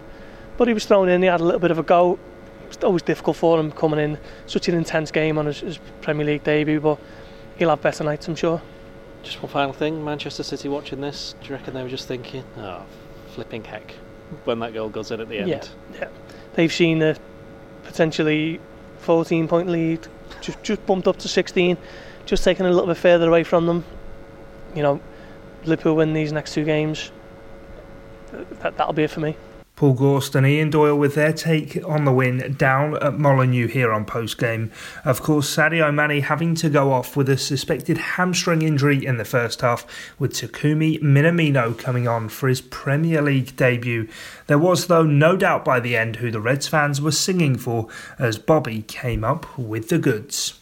But 0.58 0.68
he 0.68 0.74
was 0.74 0.86
thrown 0.86 1.10
in, 1.10 1.22
he 1.22 1.28
had 1.28 1.42
a 1.42 1.44
little 1.44 1.60
bit 1.60 1.72
of 1.72 1.80
a 1.80 1.84
go. 1.84 2.20
It's 2.68 2.84
always 2.84 3.02
difficult 3.02 3.38
for 3.38 3.60
him 3.60 3.72
coming 3.72 4.00
in 4.00 4.18
such 4.46 4.68
an 4.68 4.76
intense 4.76 5.12
game 5.12 5.38
on 5.38 5.46
his, 5.46 5.60
his 5.60 5.80
Premier 6.02 6.26
League 6.26 6.44
debut, 6.44 6.80
but 6.80 7.00
he'll 7.58 7.70
have 7.70 7.82
better 7.82 8.04
nights, 8.04 8.28
I'm 8.28 8.36
sure. 8.36 8.62
Just 9.22 9.42
one 9.42 9.52
final 9.52 9.74
thing 9.74 10.04
Manchester 10.04 10.44
City 10.44 10.70
watching 10.70 11.02
this, 11.02 11.36
do 11.42 11.50
you 11.50 11.56
reckon 11.56 11.74
they 11.74 11.84
were 11.84 11.90
just 11.90 12.08
thinking, 12.08 12.44
oh, 12.58 12.84
flipping 13.30 13.64
heck, 13.64 13.92
when 14.44 14.60
that 14.60 14.74
goal 14.74 14.90
goes 14.90 15.12
in 15.12 15.22
at 15.22 15.30
the 15.30 15.40
end? 15.40 15.50
Yeah, 15.50 15.64
yeah 15.94 16.08
they've 16.54 16.72
seen 16.72 17.02
a 17.02 17.16
potentially 17.84 18.60
14 19.00 19.48
point 19.48 19.70
lead, 19.70 20.08
just 20.42 20.62
just 20.64 20.86
bumped 20.86 21.08
up 21.08 21.18
to 21.18 21.28
16, 21.28 21.78
just 22.26 22.44
taking 22.44 22.66
a 22.66 22.72
little 22.72 22.88
bit 22.88 22.98
further 22.98 23.28
away 23.28 23.44
from 23.44 23.66
them. 23.66 23.84
You 24.76 24.84
know, 24.84 25.02
Liverpool 25.66 25.96
win 25.96 26.14
these 26.14 26.32
next 26.32 26.54
two 26.54 26.64
games. 26.64 27.12
That 28.62 28.78
that'll 28.78 28.94
be 28.94 29.04
it 29.04 29.12
for 29.12 29.20
me. 29.20 29.36
Paul 29.76 29.96
Gorst 29.96 30.36
and 30.36 30.46
Ian 30.46 30.70
Doyle 30.70 30.96
with 30.96 31.16
their 31.16 31.34
take 31.34 31.84
on 31.84 32.06
the 32.06 32.12
win 32.12 32.56
down 32.58 32.96
at 33.04 33.18
Molineux 33.18 33.68
here 33.68 33.92
on 33.92 34.06
post 34.06 34.38
game. 34.38 34.72
Of 35.04 35.24
course, 35.24 35.54
Sadio 35.54 35.92
Mane 35.92 36.22
having 36.22 36.54
to 36.56 36.70
go 36.70 36.94
off 36.94 37.18
with 37.18 37.28
a 37.28 37.38
suspected 37.38 37.98
hamstring 37.98 38.62
injury 38.62 39.04
in 39.04 39.18
the 39.18 39.26
first 39.26 39.62
half, 39.62 39.86
with 40.20 40.34
Takumi 40.34 41.02
Minamino 41.02 41.78
coming 41.78 42.08
on 42.08 42.30
for 42.30 42.48
his 42.48 42.62
Premier 42.62 43.22
League 43.22 43.56
debut. 43.56 44.08
There 44.46 44.60
was, 44.60 44.88
though, 44.88 45.04
no 45.04 45.36
doubt 45.36 45.66
by 45.66 45.80
the 45.80 45.98
end 45.98 46.18
who 46.18 46.30
the 46.30 46.40
Reds 46.40 46.68
fans 46.68 47.02
were 47.02 47.12
singing 47.12 47.58
for 47.58 47.88
as 48.20 48.38
Bobby 48.38 48.84
came 48.84 49.24
up 49.24 49.58
with 49.58 49.90
the 49.90 49.98
goods. 49.98 50.60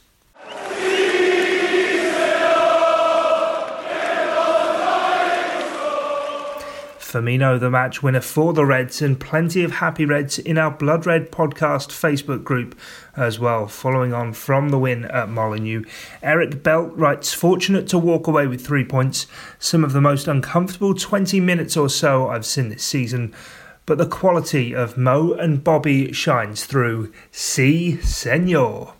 Firmino, 7.11 7.59
the 7.59 7.69
match 7.69 8.01
winner 8.01 8.21
for 8.21 8.53
the 8.53 8.65
Reds, 8.65 9.01
and 9.01 9.19
plenty 9.19 9.65
of 9.65 9.73
happy 9.73 10.05
Reds 10.05 10.39
in 10.39 10.57
our 10.57 10.71
Blood 10.71 11.05
Red 11.05 11.29
podcast 11.29 11.89
Facebook 11.89 12.45
group 12.45 12.73
as 13.17 13.37
well, 13.37 13.67
following 13.67 14.13
on 14.13 14.31
from 14.31 14.69
the 14.69 14.79
win 14.79 15.03
at 15.03 15.27
Molineux. 15.27 15.83
Eric 16.23 16.63
Belt 16.63 16.93
writes, 16.95 17.33
fortunate 17.33 17.85
to 17.89 17.97
walk 17.97 18.27
away 18.27 18.47
with 18.47 18.65
three 18.65 18.85
points, 18.85 19.27
some 19.59 19.83
of 19.83 19.91
the 19.91 19.99
most 19.99 20.25
uncomfortable 20.25 20.93
20 20.93 21.41
minutes 21.41 21.75
or 21.75 21.89
so 21.89 22.29
I've 22.29 22.45
seen 22.45 22.69
this 22.69 22.83
season. 22.83 23.35
But 23.85 23.97
the 23.97 24.07
quality 24.07 24.73
of 24.73 24.95
Mo 24.95 25.33
and 25.33 25.61
Bobby 25.61 26.13
shines 26.13 26.63
through. 26.63 27.11
Si, 27.29 27.97
senor. 27.97 28.93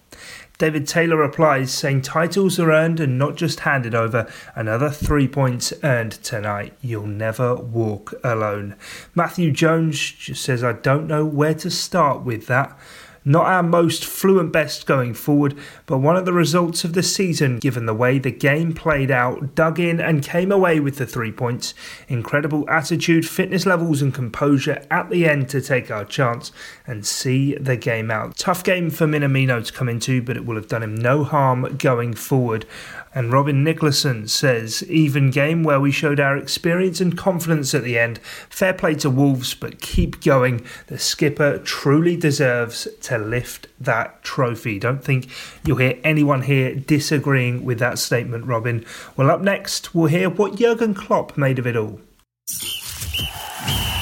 David 0.61 0.87
Taylor 0.87 1.17
replies, 1.17 1.73
saying 1.73 2.03
titles 2.03 2.59
are 2.59 2.71
earned 2.71 2.99
and 2.99 3.17
not 3.17 3.35
just 3.35 3.61
handed 3.61 3.95
over. 3.95 4.31
Another 4.53 4.91
three 4.91 5.27
points 5.27 5.73
earned 5.81 6.11
tonight. 6.11 6.77
You'll 6.81 7.07
never 7.07 7.55
walk 7.55 8.13
alone. 8.23 8.75
Matthew 9.15 9.51
Jones 9.51 9.99
just 9.99 10.43
says, 10.43 10.63
I 10.63 10.73
don't 10.73 11.07
know 11.07 11.25
where 11.25 11.55
to 11.55 11.71
start 11.71 12.21
with 12.21 12.45
that. 12.45 12.77
Not 13.23 13.45
our 13.45 13.61
most 13.61 14.03
fluent 14.03 14.51
best 14.51 14.87
going 14.87 15.13
forward, 15.13 15.55
but 15.85 15.99
one 15.99 16.15
of 16.15 16.25
the 16.25 16.33
results 16.33 16.83
of 16.83 16.93
the 16.93 17.03
season 17.03 17.59
given 17.59 17.85
the 17.85 17.93
way 17.93 18.17
the 18.17 18.31
game 18.31 18.73
played 18.73 19.11
out, 19.11 19.53
dug 19.53 19.79
in 19.79 20.01
and 20.01 20.23
came 20.23 20.51
away 20.51 20.79
with 20.79 20.97
the 20.97 21.05
three 21.05 21.31
points. 21.31 21.75
Incredible 22.07 22.67
attitude, 22.67 23.27
fitness 23.27 23.67
levels, 23.67 24.01
and 24.01 24.11
composure 24.11 24.83
at 24.89 25.11
the 25.11 25.27
end 25.27 25.49
to 25.49 25.61
take 25.61 25.91
our 25.91 26.03
chance 26.03 26.51
and 26.87 27.05
see 27.05 27.53
the 27.55 27.77
game 27.77 28.09
out. 28.09 28.37
Tough 28.37 28.63
game 28.63 28.89
for 28.89 29.05
Minamino 29.05 29.63
to 29.63 29.71
come 29.71 29.87
into, 29.87 30.23
but 30.23 30.35
it 30.35 30.45
will 30.45 30.55
have 30.55 30.67
done 30.67 30.81
him 30.81 30.95
no 30.95 31.23
harm 31.23 31.77
going 31.77 32.15
forward. 32.15 32.65
And 33.13 33.33
Robin 33.33 33.63
Nicholson 33.63 34.27
says, 34.27 34.83
even 34.83 35.31
game 35.31 35.63
where 35.63 35.81
we 35.81 35.91
showed 35.91 36.19
our 36.19 36.37
experience 36.37 37.01
and 37.01 37.17
confidence 37.17 37.73
at 37.73 37.83
the 37.83 37.99
end. 37.99 38.19
Fair 38.49 38.73
play 38.73 38.95
to 38.95 39.09
Wolves, 39.09 39.53
but 39.53 39.81
keep 39.81 40.23
going. 40.23 40.65
The 40.87 40.97
skipper 40.97 41.57
truly 41.57 42.15
deserves 42.15 42.87
to 43.01 43.17
lift 43.17 43.67
that 43.79 44.23
trophy. 44.23 44.79
Don't 44.79 45.03
think 45.03 45.27
you'll 45.65 45.77
hear 45.77 45.99
anyone 46.03 46.43
here 46.43 46.73
disagreeing 46.73 47.65
with 47.65 47.79
that 47.79 47.99
statement, 47.99 48.45
Robin. 48.45 48.85
Well, 49.17 49.29
up 49.29 49.41
next, 49.41 49.93
we'll 49.93 50.07
hear 50.07 50.29
what 50.29 50.55
Jurgen 50.55 50.93
Klopp 50.93 51.37
made 51.37 51.59
of 51.59 51.67
it 51.67 51.75
all. 51.75 51.99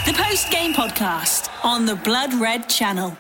The 0.06 0.14
post 0.14 0.52
game 0.52 0.74
podcast 0.74 1.50
on 1.64 1.86
the 1.88 1.96
Blood 1.96 2.36
Red 2.36 2.70
channel. 2.70 3.18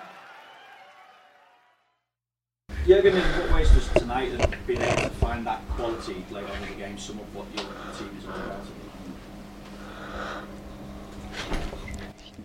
Jurgen, 2.85 3.15
in 3.15 3.21
what 3.21 3.53
ways 3.53 3.69
does 3.71 3.87
tonight 3.89 4.31
and 4.31 4.57
being 4.65 4.81
able 4.81 4.95
to 4.95 5.08
find 5.29 5.45
that 5.45 5.61
quality 5.69 6.25
late 6.31 6.43
on 6.49 6.63
in 6.63 6.69
the 6.69 6.75
game 6.75 6.97
sum 6.97 7.19
up 7.19 7.25
what 7.35 7.45
your 7.55 7.63
team 7.93 8.17
is 8.17 8.25
all 8.25 8.33
about? 8.33 8.65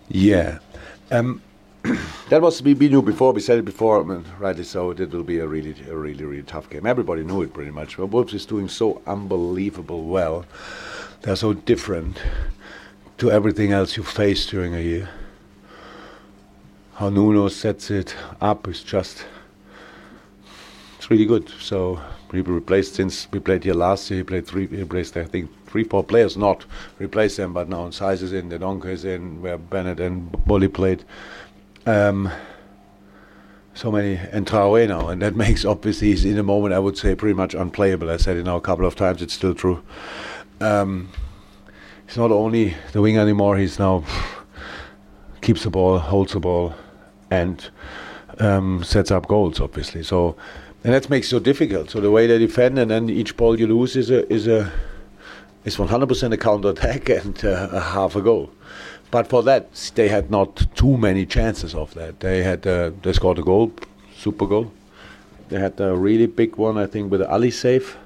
Yeah. 0.07 0.59
Um, 1.09 1.41
that 2.29 2.43
was 2.43 2.61
we, 2.61 2.75
we 2.75 2.89
knew 2.89 3.01
before. 3.01 3.33
We 3.33 3.41
said 3.41 3.57
it 3.57 3.65
before, 3.65 4.01
I 4.01 4.03
mean, 4.03 4.23
rightly 4.37 4.63
so. 4.63 4.91
It 4.91 5.09
will 5.09 5.23
be 5.23 5.39
a 5.39 5.47
really, 5.47 5.75
a 5.89 5.95
really, 5.95 6.23
really 6.23 6.43
tough 6.43 6.69
game. 6.69 6.85
Everybody 6.85 7.23
knew 7.23 7.41
it 7.41 7.53
pretty 7.53 7.71
much. 7.71 7.97
But 7.97 8.07
Wolves 8.07 8.35
is 8.35 8.45
doing 8.45 8.69
so 8.69 9.01
unbelievable 9.07 10.03
well. 10.03 10.45
They're 11.23 11.35
so 11.35 11.53
different 11.53 12.21
to 13.17 13.31
everything 13.31 13.71
else 13.71 13.97
you 13.97 14.03
face 14.03 14.45
during 14.45 14.75
a 14.75 14.79
year. 14.79 15.09
How 16.93 17.09
Nuno 17.09 17.47
sets 17.47 17.89
it 17.89 18.15
up 18.39 18.67
is 18.67 18.83
just 18.83 19.25
it's 20.99 21.09
really 21.09 21.25
good. 21.25 21.49
So 21.59 21.99
we 22.31 22.41
replaced 22.41 22.95
since 22.95 23.27
we 23.31 23.39
played 23.39 23.63
here 23.63 23.73
last 23.73 24.09
year. 24.09 24.19
He 24.19 24.23
played 24.23 24.47
three. 24.47 24.67
He 24.67 24.77
replaced 24.77 25.15
I 25.17 25.25
think 25.25 25.49
three, 25.67 25.83
four 25.83 26.03
players, 26.03 26.37
not 26.37 26.65
replaced 26.99 27.37
them, 27.37 27.53
but 27.53 27.67
now 27.67 27.89
Saïss 27.89 28.21
is 28.21 28.33
in, 28.33 28.49
the 28.49 28.57
Dendoncker 28.57 28.87
is 28.87 29.03
in, 29.03 29.41
where 29.41 29.57
Bennett 29.57 29.99
and 29.99 30.31
Boly 30.31 30.71
played. 30.71 31.03
Um, 31.85 32.31
so 33.73 33.91
many 33.91 34.15
and 34.15 34.47
Traore 34.47 34.87
now, 34.87 35.09
and 35.09 35.21
that 35.21 35.35
makes 35.45 35.65
obviously 35.65 36.07
he's 36.07 36.25
in 36.25 36.37
a 36.37 36.43
moment 36.43 36.73
I 36.73 36.79
would 36.79 36.97
say 36.97 37.13
pretty 37.13 37.33
much 37.33 37.53
unplayable. 37.53 38.09
I 38.09 38.17
said 38.17 38.37
it 38.37 38.45
now 38.45 38.55
a 38.55 38.61
couple 38.61 38.85
of 38.85 38.95
times. 38.95 39.21
It's 39.21 39.33
still 39.33 39.53
true. 39.53 39.83
Um, 40.61 41.09
he's 42.07 42.17
not 42.17 42.31
only 42.31 42.75
the 42.93 43.01
wing 43.01 43.17
anymore. 43.17 43.57
He's 43.57 43.77
now 43.77 44.03
keeps 45.41 45.63
the 45.63 45.69
ball, 45.69 45.99
holds 45.99 46.33
the 46.33 46.39
ball, 46.39 46.73
and 47.29 47.69
um, 48.39 48.83
sets 48.83 49.11
up 49.11 49.27
goals. 49.27 49.59
Obviously, 49.59 50.03
so 50.03 50.37
and 50.85 50.93
that 50.93 51.09
makes 51.09 51.25
it 51.27 51.29
so 51.31 51.39
difficult. 51.39 51.89
So 51.89 51.99
the 51.99 52.11
way 52.11 52.27
they 52.27 52.37
defend, 52.37 52.77
and 52.77 52.91
then 52.91 53.09
each 53.09 53.35
ball 53.35 53.59
you 53.59 53.65
lose 53.65 53.95
is 53.95 54.11
a 54.11 54.31
is 54.31 54.45
a 54.45 54.71
is 55.65 55.77
100% 55.77 56.31
a 56.31 56.37
counter 56.37 56.69
attack 56.69 57.09
and 57.19 57.43
uh, 57.43 57.69
a 57.71 57.79
half 57.79 58.15
a 58.15 58.21
goal. 58.21 58.51
But 59.09 59.27
for 59.27 59.41
that, 59.43 59.73
they 59.95 60.07
had 60.09 60.29
not 60.29 60.67
too 60.75 60.95
many 60.95 61.25
chances 61.25 61.73
of 61.73 61.91
that. 61.95 62.19
They 62.19 62.43
had 62.43 62.67
uh, 62.67 62.91
they 63.01 63.13
scored 63.13 63.39
a 63.39 63.41
goal, 63.41 63.73
super 64.15 64.45
goal. 64.45 64.71
They 65.49 65.59
had 65.59 65.79
a 65.79 65.95
really 65.95 66.27
big 66.27 66.55
one, 66.55 66.77
I 66.77 66.85
think, 66.85 67.11
with 67.11 67.23
Ali 67.23 67.49
save. 67.49 67.97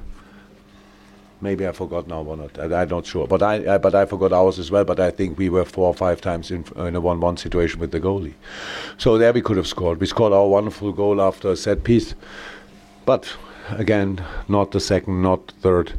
Maybe 1.42 1.68
I 1.68 1.74
forgot 1.74 2.08
now 2.08 2.22
or 2.22 2.38
not. 2.38 2.60
I, 2.60 2.82
am 2.82 2.90
not 2.90 3.06
sure, 3.06 3.28
but 3.28 3.42
I, 3.42 3.76
I, 3.76 3.78
but 3.78 3.96
I 3.96 4.06
forgot 4.06 4.32
ours 4.32 4.58
as 4.58 4.72
well. 4.72 4.86
But 4.86 5.00
I 5.02 5.12
think 5.12 5.38
we 5.38 5.50
were 5.50 5.66
four 5.66 5.88
or 5.88 5.94
five 5.94 6.22
times 6.22 6.52
in, 6.52 6.64
in 6.78 6.96
a 6.96 7.02
one-one 7.02 7.38
situation 7.38 7.80
with 7.80 7.92
the 7.92 8.00
goalie. 8.00 8.36
So 8.98 9.18
there 9.18 9.34
we 9.34 9.42
could 9.42 9.58
have 9.58 9.68
scored. 9.68 10.00
We 10.00 10.08
scored 10.08 10.34
our 10.34 10.48
wonderful 10.48 10.92
goal 10.94 11.22
after 11.22 11.50
a 11.50 11.56
set 11.56 11.86
piece, 11.86 12.14
but 13.10 13.36
again, 13.72 14.24
not 14.48 14.70
the 14.70 14.80
second, 14.80 15.24
not 15.24 15.52
third, 15.64 15.94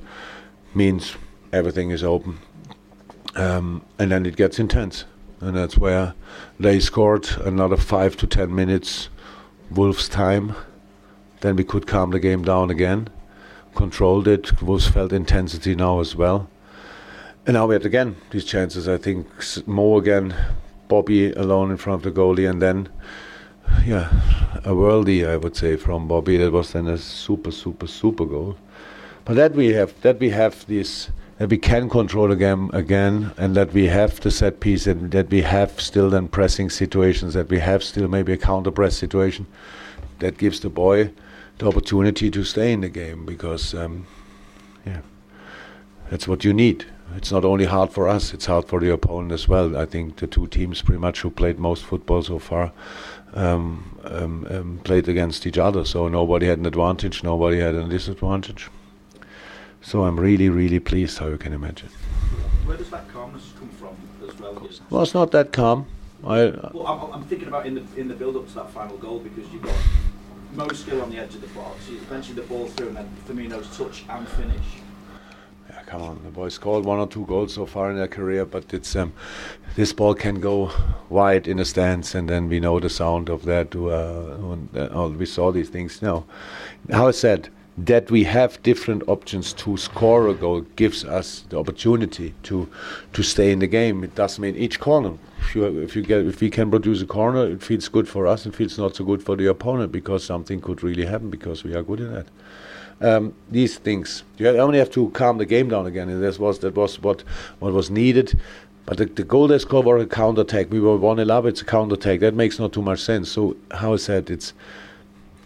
means 0.77 1.17
everything 1.53 1.91
is 1.91 2.05
open. 2.05 2.39
Um, 3.35 3.83
and 3.99 4.13
then 4.13 4.27
it 4.27 4.37
gets 4.37 4.61
intense. 4.61 5.07
And 5.41 5.57
that's 5.57 5.77
where 5.77 6.15
they 6.61 6.79
scored 6.79 7.29
another 7.39 7.77
five 7.77 8.17
to 8.19 8.29
ten 8.29 8.55
minutes 8.55 9.09
Wolves' 9.73 10.09
time. 10.09 10.55
Then 11.41 11.57
we 11.57 11.65
could 11.65 11.89
calm 11.89 12.13
the 12.13 12.21
game 12.21 12.45
down 12.45 12.71
again, 12.71 13.09
controlled 13.75 14.29
it. 14.29 14.63
Wolves 14.63 14.87
felt 14.87 15.13
intensity 15.13 15.75
now 15.75 15.99
as 15.99 16.15
well. 16.15 16.49
And 17.45 17.55
now 17.55 17.67
we 17.67 17.75
had 17.75 17.85
again 17.85 18.19
these 18.31 18.45
chances. 18.45 18.87
I 18.87 18.99
think 18.99 19.27
Mo 19.67 19.99
again, 19.99 20.33
Bobby 20.87 21.33
alone 21.33 21.73
in 21.73 21.77
front 21.77 22.07
of 22.07 22.15
the 22.15 22.21
goalie, 22.21 22.49
and 22.49 22.63
then, 22.63 22.89
yeah, 23.85 24.11
a 24.65 24.71
worldie, 24.71 25.29
I 25.29 25.37
would 25.37 25.57
say, 25.57 25.77
from 25.77 26.09
Bobby. 26.09 26.37
That 26.37 26.53
was 26.53 26.73
then 26.73 26.89
a 26.89 26.99
super, 26.99 27.51
super, 27.51 27.87
super 27.87 28.25
goal. 28.25 28.57
But 29.25 29.35
that 29.35 29.53
we 29.53 29.69
have, 29.69 30.01
that 30.03 30.19
we 30.19 30.31
have 30.31 30.67
this 30.67 31.11
that 31.41 31.49
we 31.49 31.57
can 31.57 31.89
control 31.89 32.29
the 32.29 32.37
game 32.37 32.69
again 32.75 33.33
and 33.39 33.57
that 33.57 33.73
we 33.73 33.87
have 33.87 34.21
the 34.21 34.31
set 34.31 34.61
piece 34.61 34.87
and 34.87 35.11
that 35.11 35.31
we 35.31 35.41
have 35.41 35.81
still 35.81 36.11
then 36.11 36.29
pressing 36.29 36.69
situations, 36.69 37.33
that 37.33 37.49
we 37.49 37.59
have 37.59 37.83
still 37.83 38.09
maybe 38.09 38.35
a 38.35 38.37
counter 38.37 38.71
press 38.71 38.95
situation 38.95 39.47
that 40.19 40.37
gives 40.37 40.61
the 40.61 40.69
boy 40.69 41.11
the 41.57 41.67
opportunity 41.67 42.31
to 42.31 42.45
stay 42.45 42.75
in 42.75 42.83
the 42.83 42.91
game 42.91 43.25
because, 43.25 43.73
um, 43.73 44.07
yeah, 44.85 45.01
that's 46.11 46.29
what 46.29 46.45
you 46.45 46.53
need. 46.53 46.85
It's 47.17 47.33
not 47.33 47.47
only 47.47 47.65
hard 47.65 47.91
for 47.91 48.07
us, 48.07 48.35
it's 48.35 48.45
hard 48.45 48.67
for 48.67 48.79
the 48.79 48.93
opponent 48.93 49.33
as 49.33 49.49
well. 49.49 49.79
I 49.79 49.87
think 49.87 50.17
the 50.17 50.27
two 50.27 50.47
teams 50.47 50.83
pretty 50.83 51.01
much 51.01 51.23
who 51.23 51.31
played 51.31 51.59
most 51.59 51.85
football 51.85 52.23
so 52.23 52.39
far 52.39 52.71
um, 53.35 53.99
um, 54.05 54.47
um 54.51 54.81
played 54.85 55.09
against 55.09 55.47
each 55.47 55.59
other, 55.59 55.85
so 55.85 56.09
nobody 56.09 56.47
had 56.47 56.59
an 56.59 56.67
advantage, 56.67 57.23
nobody 57.23 57.61
had 57.61 57.75
a 57.75 57.85
disadvantage. 57.89 58.69
So 59.83 60.05
I'm 60.05 60.21
really, 60.21 60.49
really 60.49 60.81
pleased, 60.81 61.19
how 61.19 61.29
you 61.29 61.39
can 61.39 61.53
imagine. 61.53 61.89
Where 62.67 62.77
does 62.77 62.91
that 62.91 63.09
calmness 63.09 63.53
come 63.59 63.69
from 63.71 63.97
as 64.29 64.39
well? 64.39 64.69
Well, 64.91 65.03
it's 65.03 65.15
not 65.15 65.31
that 65.33 65.53
calm. 65.53 65.87
I, 66.23 66.41
uh, 66.43 66.71
well, 66.75 66.87
I'm, 66.87 67.15
I'm, 67.15 67.25
thinking 67.25 67.49
about 67.49 67.65
in 67.67 67.75
the 67.75 67.83
in 67.97 68.07
the 68.07 68.15
build-up 68.15 68.47
to 68.49 68.55
that 68.57 68.71
final 68.71 68.99
goal 68.99 69.21
because 69.21 69.51
you've 69.51 69.63
got 69.63 69.75
Mo 70.53 70.69
still 70.69 71.01
on 71.01 71.11
the 71.11 71.19
edge 71.19 71.35
of 71.35 71.41
the 71.41 71.47
box. 71.49 71.89
You 71.89 71.97
eventually 71.97 72.35
the 72.35 72.47
ball 72.47 72.67
through 72.67 72.89
and 72.89 72.97
then 72.97 73.09
Firmino's 73.27 73.75
touch 73.77 74.05
and 74.09 74.29
finish. 74.29 74.67
Come 75.91 76.03
on, 76.03 76.21
the 76.23 76.31
boys 76.31 76.55
scored 76.55 76.85
one 76.85 77.01
or 77.01 77.09
two 77.09 77.27
goals 77.27 77.55
so 77.55 77.67
far 77.67 77.91
in 77.91 77.97
their 77.97 78.07
career, 78.07 78.45
but 78.45 78.73
it's 78.73 78.95
um, 78.95 79.13
this 79.75 79.93
ball 79.93 80.15
can 80.15 80.39
go 80.39 80.71
wide 81.09 81.49
in 81.49 81.57
the 81.57 81.65
stands, 81.65 82.15
and 82.15 82.29
then 82.29 82.49
we 82.49 82.61
know 82.61 82.79
the 82.79 82.89
sound 82.89 83.29
of 83.29 83.45
that. 83.47 83.75
Uh, 83.75 84.79
uh, 84.79 85.09
we 85.09 85.27
saw 85.27 85.51
these 85.51 85.69
things. 85.69 86.01
You 86.01 86.25
how 86.93 87.09
I 87.09 87.11
said 87.11 87.49
that 87.77 88.09
we 88.09 88.23
have 88.23 88.63
different 88.63 89.03
options 89.09 89.53
to 89.55 89.77
score 89.77 90.29
a 90.29 90.35
goal 90.35 90.61
gives 90.77 91.05
us 91.05 91.45
the 91.49 91.59
opportunity 91.59 92.35
to 92.45 92.69
to 93.13 93.23
stay 93.25 93.51
in 93.51 93.59
the 93.59 93.67
game. 93.67 94.05
It 94.05 94.15
does 94.15 94.39
mean 94.39 94.55
each 94.55 94.79
corner. 94.79 95.15
If 95.41 95.57
you 95.57 95.65
if 95.83 95.97
you 95.97 96.03
get 96.03 96.25
if 96.25 96.41
we 96.41 96.51
can 96.51 96.71
produce 96.71 97.03
a 97.03 97.07
corner, 97.07 97.51
it 97.51 97.65
feels 97.65 97.89
good 97.89 98.09
for 98.09 98.29
us. 98.29 98.47
It 98.47 98.55
feels 98.55 98.79
not 98.79 98.95
so 98.95 99.05
good 99.05 99.25
for 99.25 99.35
the 99.35 99.47
opponent 99.47 99.91
because 99.91 100.23
something 100.23 100.61
could 100.61 100.85
really 100.85 101.07
happen 101.07 101.31
because 101.31 101.65
we 101.65 101.75
are 101.75 101.83
good 101.83 101.99
in 101.99 102.13
that. 102.13 102.27
Um, 103.03 103.35
these 103.51 103.79
things 103.79 104.25
you 104.37 104.49
only 104.49 104.79
have 104.79 104.91
to 104.91 105.09
calm 105.11 105.39
the 105.39 105.47
game 105.47 105.71
down 105.71 105.87
again, 105.87 106.09
and 106.11 106.23
that 106.23 106.39
was 106.39 106.59
that 106.59 106.75
was 106.75 107.01
what 107.01 107.23
what 107.59 107.73
was 107.73 107.91
needed. 107.91 108.39
But 108.87 108.99
the, 108.99 109.07
the 109.07 109.25
goal 109.25 109.49
they 109.49 109.59
scored 109.59 109.87
was 109.87 110.03
a 110.03 110.07
counter 110.07 110.43
attack. 110.43 110.71
We 110.71 110.81
were 110.81 110.97
one 110.97 111.19
0 111.19 111.29
up. 111.31 111.45
It's 111.45 111.63
a 111.63 111.65
counter 111.65 111.95
attack. 111.95 112.21
That 112.21 112.35
makes 112.35 112.59
not 112.59 112.73
too 112.73 112.83
much 112.83 113.01
sense. 113.01 113.31
So 113.31 113.57
how 113.71 113.95
I 113.95 113.97
said 113.97 114.31
it's 114.31 114.53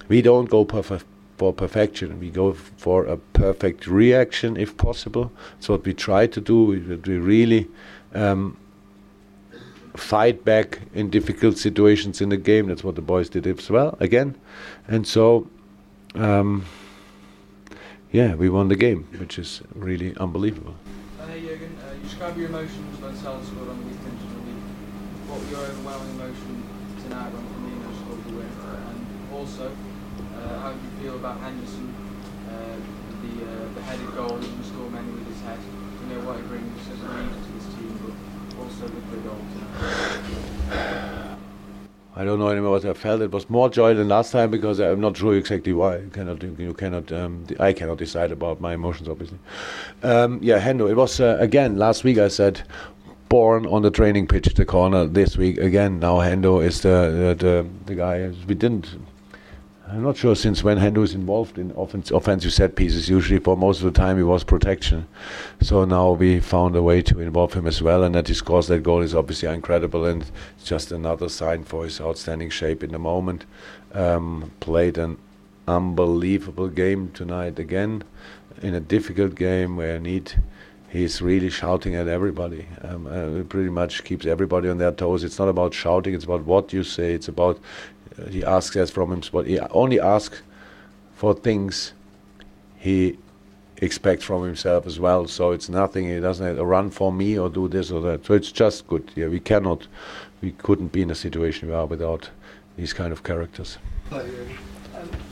we 0.08 0.22
don't 0.22 0.48
go 0.50 0.64
perfect 0.64 1.04
for 1.36 1.52
perfection. 1.52 2.18
We 2.20 2.30
go 2.30 2.52
for 2.54 3.04
a 3.04 3.16
perfect 3.16 3.86
reaction 3.86 4.56
if 4.56 4.76
possible. 4.76 5.32
That's 5.54 5.68
what 5.68 5.84
we 5.84 5.94
try 5.94 6.26
to 6.26 6.40
do. 6.40 6.64
We, 6.64 6.78
we 6.78 7.18
really 7.18 7.68
um, 8.14 8.56
fight 9.96 10.44
back 10.44 10.80
in 10.94 11.10
difficult 11.10 11.58
situations 11.58 12.20
in 12.20 12.28
the 12.28 12.36
game. 12.36 12.68
That's 12.68 12.84
what 12.84 12.94
the 12.94 13.02
boys 13.02 13.28
did 13.28 13.46
as 13.46 13.70
well 13.70 13.96
again. 14.00 14.36
And 14.88 15.06
so, 15.06 15.48
um, 16.14 16.64
yeah, 18.14 18.36
we 18.36 18.48
won 18.48 18.68
the 18.68 18.76
game, 18.76 19.08
which 19.18 19.40
is 19.40 19.60
really 19.74 20.16
unbelievable. 20.18 20.76
Uh, 21.18 21.26
hey 21.26 21.40
Jurgen, 21.42 21.74
uh, 21.82 21.94
you 21.94 22.02
describe 22.06 22.38
your 22.38 22.46
emotions 22.46 23.02
when 23.02 23.10
Salah 23.16 23.42
scored 23.42 23.68
on 23.68 23.76
the 23.82 23.86
weekend. 23.90 24.14
What 25.26 25.42
were 25.42 25.50
your 25.50 25.66
overwhelming 25.66 26.14
emotion 26.14 26.62
tonight 27.02 27.34
when 27.34 27.42
Firmino 27.42 27.90
scored 27.90 28.22
the 28.22 28.38
win? 28.38 28.46
And 28.86 29.02
also, 29.34 29.66
uh, 29.66 30.60
how 30.62 30.70
do 30.70 30.78
you 30.78 30.92
feel 31.02 31.18
about 31.18 31.42
Henderson, 31.42 31.90
uh, 32.54 32.78
the 33.18 33.34
uh, 33.50 33.66
the 33.74 33.82
headed 33.82 34.06
goal 34.14 34.38
that 34.38 34.52
restored 34.62 34.94
many 34.94 35.10
with 35.10 35.26
his 35.26 35.42
head? 35.42 35.58
You 35.58 36.14
know 36.14 36.22
what 36.22 36.38
he 36.38 36.46
brings 36.46 36.86
as 36.86 37.02
a 37.02 37.10
leader 37.18 37.34
to 37.34 37.50
this 37.50 37.66
team, 37.74 37.98
but 37.98 38.14
also 38.62 38.86
with 38.94 39.10
the 39.10 39.18
goal. 39.26 39.42
I 42.16 42.24
don't 42.24 42.38
know 42.38 42.48
anymore 42.48 42.70
what 42.70 42.84
I 42.84 42.94
felt. 42.94 43.22
It 43.22 43.32
was 43.32 43.50
more 43.50 43.68
joy 43.68 43.94
than 43.94 44.08
last 44.08 44.30
time 44.30 44.50
because 44.50 44.78
I'm 44.78 45.00
not 45.00 45.16
sure 45.16 45.34
exactly 45.34 45.72
why. 45.72 45.96
You 45.96 46.10
cannot, 46.10 46.42
you 46.42 46.72
cannot, 46.72 47.10
um, 47.10 47.44
I 47.58 47.72
cannot 47.72 47.98
decide 47.98 48.30
about 48.30 48.60
my 48.60 48.74
emotions, 48.74 49.08
obviously. 49.08 49.38
Um, 50.04 50.38
yeah, 50.40 50.60
Hendo. 50.60 50.88
It 50.88 50.94
was 50.94 51.18
uh, 51.18 51.36
again 51.40 51.76
last 51.76 52.04
week. 52.04 52.18
I 52.18 52.28
said 52.28 52.62
born 53.28 53.66
on 53.66 53.82
the 53.82 53.90
training 53.90 54.28
pitch, 54.28 54.54
the 54.54 54.64
corner. 54.64 55.06
This 55.06 55.36
week 55.36 55.58
again. 55.58 55.98
Now 55.98 56.18
Hendo 56.18 56.64
is 56.64 56.82
the 56.82 57.34
the, 57.38 57.46
the, 57.46 57.66
the 57.86 57.94
guy. 57.96 58.32
We 58.46 58.54
didn't 58.54 58.86
I'm 59.86 60.02
not 60.02 60.16
sure 60.16 60.34
since 60.34 60.64
when 60.64 60.78
Hendo 60.78 61.04
is 61.04 61.14
involved 61.14 61.58
in 61.58 61.70
offensive 61.76 62.52
set 62.52 62.74
pieces. 62.74 63.10
Usually, 63.10 63.38
for 63.38 63.54
most 63.54 63.82
of 63.82 63.84
the 63.84 63.98
time, 63.98 64.16
he 64.16 64.22
was 64.22 64.42
protection. 64.42 65.06
So 65.60 65.84
now 65.84 66.12
we 66.12 66.40
found 66.40 66.74
a 66.74 66.82
way 66.82 67.02
to 67.02 67.20
involve 67.20 67.52
him 67.52 67.66
as 67.66 67.82
well, 67.82 68.02
and 68.02 68.14
that 68.14 68.28
he 68.28 68.34
scores 68.34 68.66
that 68.68 68.82
goal 68.82 69.02
is 69.02 69.14
obviously 69.14 69.48
incredible, 69.48 70.06
and 70.06 70.24
it's 70.56 70.64
just 70.64 70.90
another 70.90 71.28
sign 71.28 71.64
for 71.64 71.84
his 71.84 72.00
outstanding 72.00 72.48
shape 72.48 72.82
in 72.82 72.92
the 72.92 72.98
moment. 72.98 73.44
Um, 73.92 74.52
played 74.60 74.96
an 74.96 75.18
unbelievable 75.68 76.68
game 76.68 77.10
tonight 77.12 77.58
again, 77.58 78.04
in 78.62 78.74
a 78.74 78.80
difficult 78.80 79.34
game 79.34 79.76
where 79.76 80.00
need 80.00 80.32
he's 80.94 81.20
really 81.20 81.50
shouting 81.50 81.96
at 81.96 82.06
everybody. 82.06 82.66
Um, 82.82 83.06
uh, 83.06 83.42
pretty 83.44 83.68
much 83.68 84.04
keeps 84.04 84.26
everybody 84.26 84.68
on 84.68 84.78
their 84.78 84.92
toes. 84.92 85.24
It's 85.24 85.38
not 85.38 85.48
about 85.48 85.74
shouting; 85.74 86.14
it's 86.14 86.24
about 86.24 86.44
what 86.44 86.72
you 86.72 86.84
say. 86.84 87.12
It's 87.12 87.28
about 87.28 87.60
he 88.30 88.44
asks 88.44 88.76
us 88.76 88.90
from 88.90 89.12
him, 89.12 89.22
but 89.32 89.46
he 89.46 89.58
only 89.58 90.00
asks 90.00 90.42
for 91.14 91.34
things 91.34 91.92
he 92.78 93.18
expects 93.78 94.24
from 94.24 94.44
himself 94.44 94.86
as 94.86 95.00
well. 95.00 95.26
So 95.26 95.52
it's 95.52 95.68
nothing. 95.68 96.08
He 96.08 96.20
doesn't 96.20 96.56
run 96.58 96.90
for 96.90 97.12
me 97.12 97.38
or 97.38 97.48
do 97.48 97.68
this 97.68 97.90
or 97.90 98.00
that. 98.02 98.26
So 98.26 98.34
it's 98.34 98.52
just 98.52 98.86
good. 98.86 99.10
Yeah, 99.14 99.28
we 99.28 99.40
cannot, 99.40 99.86
we 100.42 100.52
couldn't 100.52 100.92
be 100.92 101.02
in 101.02 101.10
a 101.10 101.14
situation 101.14 101.68
we 101.68 101.74
are 101.74 101.86
without 101.86 102.30
these 102.76 102.92
kind 102.92 103.12
of 103.12 103.22
characters. 103.22 103.78
Um, 104.10 104.20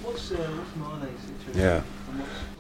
what's, 0.03 0.33
uh, 0.33 0.37
what's 0.37 1.57
Yeah. 1.57 1.83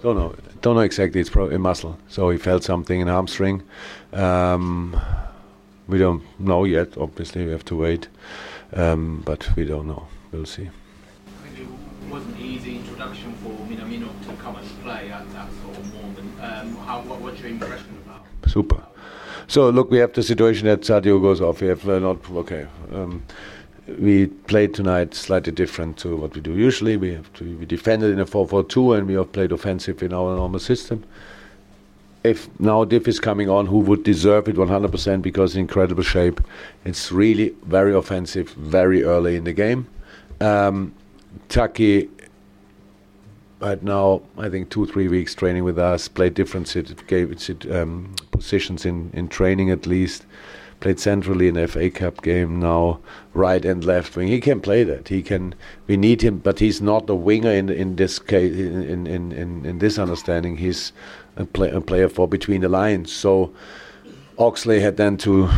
Don't 0.02 0.16
know. 0.16 0.34
Don't 0.62 0.74
know 0.74 0.80
exactly. 0.80 1.20
It's 1.20 1.30
probably 1.30 1.56
a 1.56 1.58
muscle. 1.58 1.98
So 2.08 2.30
he 2.30 2.38
felt 2.38 2.64
something 2.64 3.00
in 3.00 3.08
hamstring. 3.08 3.62
Um, 4.12 5.00
we 5.88 5.98
don't 5.98 6.22
know 6.40 6.64
yet. 6.64 6.96
Obviously, 6.98 7.44
we 7.44 7.52
have 7.52 7.64
to 7.66 7.76
wait. 7.76 8.08
Um, 8.72 9.22
but 9.24 9.48
we 9.56 9.64
don't 9.64 9.86
know. 9.86 10.06
We'll 10.32 10.46
see. 10.46 10.68
I 10.68 11.48
think 11.48 11.68
it 11.68 12.10
wasn't 12.10 12.36
an 12.36 12.42
easy 12.42 12.76
introduction 12.76 13.34
for 13.34 13.50
Minamino 13.50 14.08
to 14.26 14.42
come 14.42 14.56
and 14.56 14.82
play 14.82 15.10
at 15.10 15.30
that 15.32 15.48
sort 15.62 15.76
of 15.76 15.94
moment. 15.94 16.40
Um, 16.40 16.76
how, 16.86 17.02
what, 17.02 17.20
what's 17.20 17.40
your 17.40 17.50
impression 17.50 17.98
about? 18.04 18.24
Super. 18.46 18.82
So 19.46 19.68
look, 19.68 19.90
we 19.90 19.98
have 19.98 20.14
the 20.14 20.22
situation 20.22 20.66
that 20.68 20.80
Sadio 20.80 21.20
goes 21.20 21.42
off. 21.42 21.60
We 21.60 21.68
have 21.68 21.86
uh, 21.86 21.98
not 21.98 22.30
okay. 22.30 22.66
Um, 22.92 23.22
we 23.98 24.28
played 24.28 24.74
tonight 24.74 25.14
slightly 25.14 25.52
different 25.52 25.98
to 25.98 26.16
what 26.16 26.34
we 26.34 26.40
do 26.40 26.54
usually. 26.54 26.96
We 26.96 27.12
have 27.12 27.30
to, 27.34 27.58
we 27.58 27.66
defended 27.66 28.10
in 28.10 28.20
a 28.20 28.24
4-4-2 28.24 28.98
and 28.98 29.06
we 29.06 29.14
have 29.14 29.32
played 29.32 29.52
offensive 29.52 30.02
in 30.02 30.14
our 30.14 30.34
normal 30.36 30.60
system. 30.60 31.04
If 32.24 32.48
now 32.60 32.84
Div 32.84 33.08
is 33.08 33.18
coming 33.18 33.50
on, 33.50 33.66
who 33.66 33.80
would 33.80 34.04
deserve 34.04 34.48
it 34.48 34.54
100% 34.54 35.22
because 35.22 35.56
in 35.56 35.62
incredible 35.62 36.04
shape. 36.04 36.40
It's 36.84 37.10
really 37.10 37.54
very 37.64 37.92
offensive, 37.92 38.50
very 38.50 39.02
early 39.02 39.36
in 39.36 39.44
the 39.44 39.52
game. 39.52 39.88
Um, 40.42 40.94
Taki 41.48 42.08
had 43.60 43.82
now, 43.82 44.22
I 44.36 44.48
think, 44.48 44.70
two, 44.70 44.86
three 44.86 45.08
weeks 45.08 45.34
training 45.34 45.64
with 45.64 45.78
us, 45.78 46.08
played 46.08 46.34
different 46.34 46.68
sit, 46.68 47.06
gave 47.06 47.40
sit, 47.40 47.70
um, 47.70 48.14
positions 48.32 48.84
in, 48.84 49.10
in 49.12 49.28
training 49.28 49.70
at 49.70 49.86
least 49.86 50.26
played 50.82 50.98
centrally 50.98 51.46
in 51.46 51.66
FA 51.68 51.88
Cup 51.88 52.22
game 52.22 52.58
now, 52.58 52.98
right 53.32 53.64
and 53.64 53.84
left 53.84 54.16
wing. 54.16 54.26
He 54.26 54.40
can 54.40 54.60
play 54.60 54.82
that. 54.82 55.08
He 55.08 55.22
can. 55.22 55.54
We 55.86 55.96
need 55.96 56.20
him, 56.22 56.38
but 56.38 56.58
he's 56.58 56.82
not 56.82 57.08
a 57.08 57.14
winger 57.14 57.52
in 57.52 57.70
in 57.70 57.96
this 57.96 58.18
case. 58.18 58.52
In 58.52 59.06
in 59.06 59.32
in, 59.32 59.64
in 59.64 59.78
this 59.78 59.98
understanding, 59.98 60.56
he's 60.56 60.92
a, 61.36 61.44
play, 61.44 61.70
a 61.70 61.80
player 61.80 62.08
for 62.08 62.26
between 62.28 62.60
the 62.60 62.68
lines. 62.68 63.12
So 63.12 63.54
Oxley 64.38 64.80
had 64.80 64.96
then 64.96 65.16
to 65.18 65.48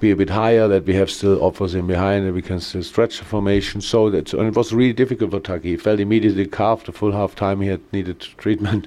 be 0.00 0.10
a 0.10 0.16
bit 0.16 0.30
higher, 0.30 0.66
that 0.68 0.86
we 0.86 0.94
have 0.94 1.10
still 1.10 1.42
offers 1.42 1.74
in 1.74 1.86
behind, 1.86 2.24
and 2.24 2.34
we 2.34 2.42
can 2.42 2.60
still 2.60 2.82
stretch 2.82 3.18
the 3.18 3.24
formation. 3.24 3.80
So 3.80 4.10
that 4.10 4.32
and 4.32 4.48
it 4.48 4.56
was 4.56 4.72
really 4.72 4.92
difficult 4.92 5.30
for 5.30 5.40
Taki. 5.40 5.70
He 5.70 5.76
felt 5.76 6.00
immediately 6.00 6.46
calf 6.46 6.84
the 6.84 6.92
full 6.92 7.12
half 7.12 7.34
time. 7.34 7.60
He 7.60 7.68
had 7.68 7.80
needed 7.92 8.20
treatment. 8.38 8.86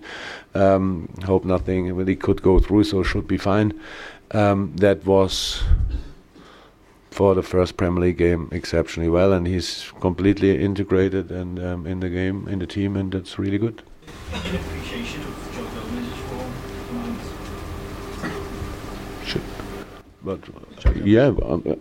Um, 0.55 1.10
hope 1.25 1.46
nothing. 1.46 2.05
He 2.08 2.15
could 2.15 2.41
go 2.41 2.60
through, 2.60 2.86
so 2.86 3.03
should 3.03 3.27
be 3.27 3.38
fine. 3.38 3.79
Um, 4.32 4.75
that 4.77 5.05
was 5.05 5.63
for 7.12 7.36
the 7.36 7.43
first 7.43 7.77
Premier 7.77 8.01
League 8.01 8.17
game 8.17 8.50
exceptionally 8.51 9.10
well, 9.10 9.34
and 9.34 9.46
he's 9.46 9.91
completely 10.01 10.63
integrated 10.63 11.32
and 11.32 11.60
um, 11.63 11.86
in 11.86 12.00
the 12.00 12.10
game, 12.10 12.48
in 12.48 12.60
the 12.60 12.67
team, 12.67 12.98
and 12.98 13.12
that's 13.12 13.38
really 13.38 13.60
good. 13.60 13.84
appreciation 14.34 15.33
but 20.24 20.39
yeah, 20.96 21.34
um, 21.44 21.80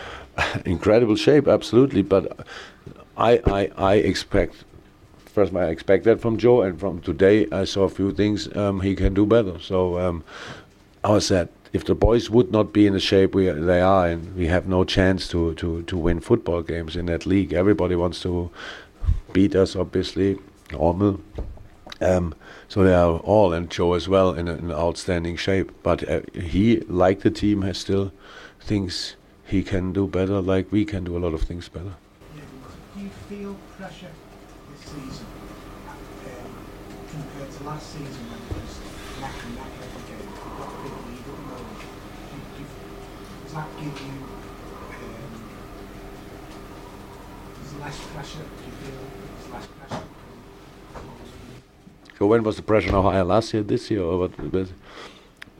incredible 0.64 1.16
shape, 1.16 1.48
absolutely. 1.48 2.02
But 2.02 2.46
I, 3.16 3.40
I, 3.46 3.70
I 3.76 3.94
expect 3.94 4.64
first 5.26 5.54
I 5.54 5.66
expect 5.66 6.04
that 6.04 6.20
from 6.20 6.38
Joe, 6.38 6.62
and 6.62 6.78
from 6.78 7.00
today 7.00 7.46
I 7.52 7.64
saw 7.64 7.84
a 7.84 7.88
few 7.88 8.12
things 8.12 8.54
um, 8.56 8.80
he 8.80 8.94
can 8.94 9.14
do 9.14 9.26
better. 9.26 9.58
So 9.60 9.98
um, 9.98 10.24
I 11.04 11.10
was 11.10 11.26
sad 11.26 11.48
if 11.72 11.84
the 11.84 11.94
boys 11.94 12.28
would 12.30 12.50
not 12.50 12.72
be 12.72 12.86
in 12.86 12.92
the 12.92 13.00
shape 13.00 13.34
we 13.34 13.46
they 13.46 13.80
are, 13.80 14.08
and 14.08 14.34
we 14.36 14.46
have 14.48 14.66
no 14.66 14.84
chance 14.84 15.28
to, 15.28 15.54
to, 15.54 15.82
to 15.82 15.96
win 15.96 16.20
football 16.20 16.62
games 16.62 16.96
in 16.96 17.06
that 17.06 17.26
league. 17.26 17.52
Everybody 17.52 17.94
wants 17.94 18.20
to 18.22 18.50
beat 19.32 19.54
us, 19.54 19.76
obviously, 19.76 20.38
normal. 20.72 21.20
Um, 22.00 22.34
so 22.70 22.84
they 22.84 22.94
are 22.94 23.18
all, 23.18 23.52
and 23.52 23.68
Joe 23.68 23.94
as 23.94 24.08
well, 24.08 24.32
in, 24.32 24.46
an 24.46 24.70
outstanding 24.70 25.34
shape. 25.34 25.72
But 25.82 26.08
uh, 26.08 26.20
he, 26.32 26.78
like 26.82 27.22
the 27.22 27.30
team, 27.30 27.62
has 27.62 27.78
still 27.78 28.12
things 28.60 29.16
he 29.44 29.64
can 29.64 29.92
do 29.92 30.06
better, 30.06 30.40
like 30.40 30.70
we 30.70 30.84
can 30.84 31.02
do 31.02 31.16
a 31.16 31.18
lot 31.18 31.34
of 31.34 31.42
things 31.42 31.68
better. 31.68 31.96
Do 32.94 33.00
you 33.02 33.08
feel 33.28 33.56
pressure 33.76 34.12
this 34.70 34.80
season 34.88 35.26
um, 36.26 36.54
compared 37.10 37.50
to 37.50 37.64
last 37.64 37.90
season 37.90 38.06
when 38.30 38.38
got 40.58 40.68
a 40.68 40.90
does 43.42 43.52
that 43.54 43.68
give 43.78 44.00
you 44.00 44.14
um, 44.94 45.32
less 47.80 47.98
pressure? 48.14 48.38
Do 48.38 48.64
you 48.64 48.72
feel 48.78 49.00
less 49.52 49.66
pressure? 49.66 50.19
So 52.20 52.26
when 52.26 52.42
was 52.42 52.56
the 52.56 52.62
pressure 52.62 52.92
now 52.92 53.00
higher 53.00 53.24
last 53.24 53.54
year, 53.54 53.62
this 53.62 53.90
year, 53.90 54.02
or 54.02 54.28
what? 54.28 54.68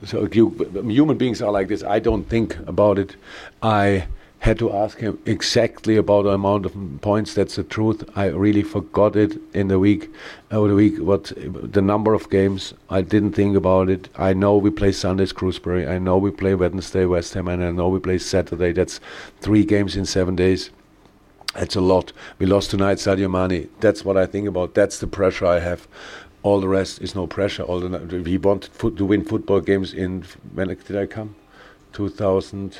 So 0.04 0.28
you, 0.30 0.50
human 0.86 1.16
beings 1.16 1.40
are 1.40 1.50
like 1.50 1.68
this. 1.68 1.82
I 1.82 2.00
don't 2.00 2.24
think 2.24 2.54
about 2.68 2.98
it. 2.98 3.16
I 3.62 4.08
had 4.40 4.58
to 4.58 4.70
ask 4.70 4.98
him 4.98 5.18
exactly 5.24 5.96
about 5.96 6.24
the 6.24 6.32
amount 6.32 6.66
of 6.66 6.74
points. 7.00 7.32
That's 7.32 7.56
the 7.56 7.62
truth. 7.62 8.04
I 8.14 8.26
really 8.26 8.62
forgot 8.62 9.16
it 9.16 9.38
in 9.54 9.68
the 9.68 9.78
week, 9.78 10.10
over 10.50 10.68
the 10.68 10.74
week. 10.74 10.98
What 10.98 11.32
the 11.36 11.80
number 11.80 12.12
of 12.12 12.28
games? 12.28 12.74
I 12.90 13.00
didn't 13.00 13.32
think 13.32 13.56
about 13.56 13.88
it. 13.88 14.10
I 14.16 14.34
know 14.34 14.58
we 14.58 14.68
play 14.68 14.92
Sundays 14.92 15.32
Shrewsbury. 15.34 15.86
I 15.86 15.98
know 15.98 16.18
we 16.18 16.30
play 16.30 16.54
Wednesday 16.54 17.06
West 17.06 17.32
Ham, 17.32 17.48
and 17.48 17.64
I 17.64 17.70
know 17.70 17.88
we 17.88 18.00
play 18.00 18.18
Saturday. 18.18 18.72
That's 18.72 19.00
three 19.40 19.64
games 19.64 19.96
in 19.96 20.04
seven 20.04 20.36
days. 20.36 20.68
That's 21.54 21.74
a 21.74 21.80
lot. 21.80 22.12
We 22.38 22.44
lost 22.44 22.70
tonight, 22.70 22.98
Sadio 22.98 23.30
Mane. 23.30 23.70
That's 23.80 24.04
what 24.04 24.18
I 24.18 24.26
think 24.26 24.46
about. 24.46 24.74
That's 24.74 24.98
the 24.98 25.06
pressure 25.06 25.46
I 25.46 25.60
have. 25.60 25.88
All 26.42 26.60
the 26.60 26.68
rest 26.68 27.02
is 27.02 27.14
no 27.14 27.26
pressure. 27.26 27.62
All 27.62 27.80
the 27.80 28.22
we 28.24 28.38
wanted 28.38 28.72
to 28.78 29.04
win 29.04 29.24
football 29.24 29.60
games 29.60 29.92
in 29.92 30.24
when 30.54 30.68
did 30.68 30.96
I 30.96 31.06
come? 31.06 31.34
2000 31.92 32.78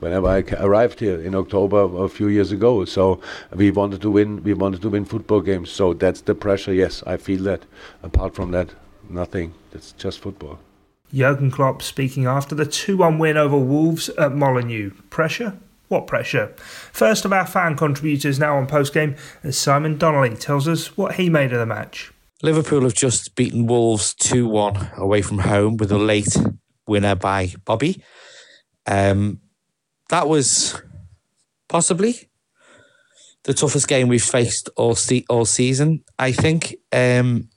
whenever 0.00 0.28
I 0.28 0.44
arrived 0.58 1.00
here 1.00 1.20
in 1.20 1.34
October 1.34 2.04
a 2.04 2.08
few 2.08 2.28
years 2.28 2.52
ago. 2.52 2.84
So 2.84 3.20
we 3.54 3.70
wanted 3.70 4.02
to 4.02 4.10
win. 4.10 4.42
We 4.42 4.54
wanted 4.54 4.82
to 4.82 4.90
win 4.90 5.04
football 5.04 5.40
games. 5.40 5.70
So 5.70 5.94
that's 5.94 6.20
the 6.20 6.34
pressure. 6.34 6.72
Yes, 6.72 7.02
I 7.06 7.16
feel 7.16 7.42
that. 7.44 7.62
Apart 8.02 8.34
from 8.34 8.50
that, 8.52 8.70
nothing. 9.08 9.54
It's 9.72 9.92
just 9.92 10.20
football. 10.20 10.58
Jurgen 11.12 11.50
Klopp 11.50 11.82
speaking 11.82 12.26
after 12.26 12.54
the 12.54 12.66
2 12.66 12.96
1 12.96 13.18
win 13.18 13.36
over 13.36 13.56
Wolves 13.56 14.08
at 14.10 14.32
Molineux. 14.34 14.90
Pressure? 15.10 15.54
What 15.94 16.08
pressure? 16.08 16.52
First 16.56 17.24
of 17.24 17.32
our 17.32 17.46
fan 17.46 17.76
contributors 17.76 18.40
now 18.40 18.56
on 18.56 18.66
post 18.66 18.92
game, 18.92 19.14
as 19.44 19.56
Simon 19.56 19.96
Donnelly 19.96 20.34
tells 20.34 20.66
us 20.66 20.96
what 20.96 21.14
he 21.14 21.30
made 21.30 21.52
of 21.52 21.60
the 21.60 21.66
match. 21.66 22.12
Liverpool 22.42 22.82
have 22.82 22.94
just 22.94 23.36
beaten 23.36 23.68
Wolves 23.68 24.12
2 24.14 24.48
1 24.48 24.90
away 24.96 25.22
from 25.22 25.38
home 25.38 25.76
with 25.76 25.92
a 25.92 25.98
late 25.98 26.36
winner 26.88 27.14
by 27.14 27.54
Bobby. 27.64 28.02
Um, 28.88 29.38
that 30.10 30.26
was 30.26 30.82
possibly 31.68 32.28
the 33.44 33.54
toughest 33.54 33.86
game 33.86 34.08
we've 34.08 34.20
faced 34.20 34.68
all 34.76 34.96
se- 34.96 35.26
all 35.28 35.44
season. 35.44 36.02
I 36.18 36.32
think. 36.32 36.74
Um, 36.90 37.50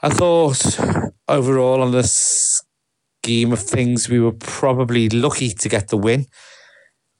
I 0.00 0.08
thought 0.10 0.78
overall 1.26 1.82
on 1.82 1.90
the 1.90 2.04
scheme 2.04 3.52
of 3.52 3.58
things, 3.58 4.08
we 4.08 4.20
were 4.20 4.30
probably 4.30 5.08
lucky 5.08 5.50
to 5.50 5.68
get 5.68 5.88
the 5.88 5.96
win. 5.96 6.26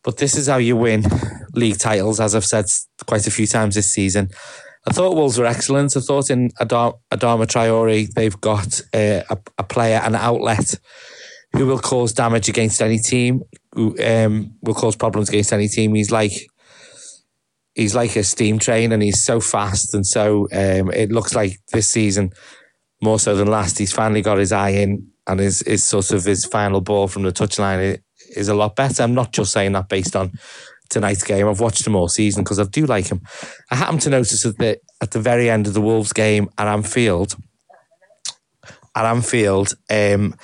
But 0.04 0.18
this 0.18 0.36
is 0.36 0.46
how 0.46 0.58
you 0.58 0.76
win 0.76 1.02
league 1.54 1.78
titles, 1.78 2.20
as 2.20 2.34
I've 2.34 2.44
said 2.44 2.66
quite 3.06 3.26
a 3.26 3.30
few 3.30 3.46
times 3.46 3.74
this 3.74 3.90
season. 3.90 4.28
I 4.86 4.92
thought 4.92 5.16
Wolves 5.16 5.38
were 5.38 5.46
excellent. 5.46 5.96
I 5.96 6.00
thought 6.00 6.30
in 6.30 6.50
Adama, 6.60 6.98
Traore, 7.10 8.12
they've 8.12 8.40
got 8.40 8.82
a, 8.94 9.24
a 9.56 9.62
player, 9.62 10.00
an 10.04 10.14
outlet 10.14 10.78
who 11.54 11.66
will 11.66 11.78
cause 11.78 12.12
damage 12.12 12.48
against 12.48 12.82
any 12.82 12.98
team, 12.98 13.42
who 13.72 13.96
um, 14.04 14.54
will 14.60 14.74
cause 14.74 14.94
problems 14.94 15.30
against 15.30 15.52
any 15.52 15.68
team. 15.68 15.94
He's 15.94 16.10
like 16.10 16.32
he's 17.74 17.94
like 17.94 18.14
a 18.16 18.24
steam 18.24 18.58
train, 18.58 18.92
and 18.92 19.02
he's 19.02 19.24
so 19.24 19.40
fast, 19.40 19.94
and 19.94 20.06
so 20.06 20.48
um, 20.52 20.90
it 20.90 21.10
looks 21.10 21.34
like 21.34 21.58
this 21.72 21.88
season 21.88 22.30
more 23.02 23.18
so 23.18 23.34
than 23.36 23.48
last. 23.48 23.78
He's 23.78 23.92
finally 23.92 24.20
got 24.20 24.38
his 24.38 24.52
eye 24.52 24.70
in, 24.70 25.08
and 25.26 25.40
his, 25.40 25.60
his 25.66 25.82
sort 25.82 26.10
of 26.10 26.24
his 26.24 26.44
final 26.44 26.80
ball 26.80 27.08
from 27.08 27.22
the 27.22 27.32
touchline 27.32 28.00
is 28.36 28.48
a 28.48 28.54
lot 28.54 28.76
better. 28.76 29.02
I'm 29.02 29.14
not 29.14 29.32
just 29.32 29.52
saying 29.52 29.72
that 29.72 29.88
based 29.88 30.16
on 30.16 30.32
tonight's 30.90 31.24
game. 31.24 31.48
I've 31.48 31.60
watched 31.60 31.86
him 31.86 31.96
all 31.96 32.08
season 32.08 32.44
because 32.44 32.60
I 32.60 32.64
do 32.64 32.86
like 32.86 33.08
him. 33.08 33.20
I 33.70 33.76
happened 33.76 34.02
to 34.02 34.10
notice 34.10 34.42
that 34.42 34.78
at 35.00 35.10
the 35.10 35.20
very 35.20 35.50
end 35.50 35.66
of 35.66 35.74
the 35.74 35.80
Wolves 35.80 36.12
game 36.12 36.48
at 36.58 36.66
Anfield, 36.66 37.36
at 38.94 39.04
Anfield, 39.04 39.74
um, 39.90 40.34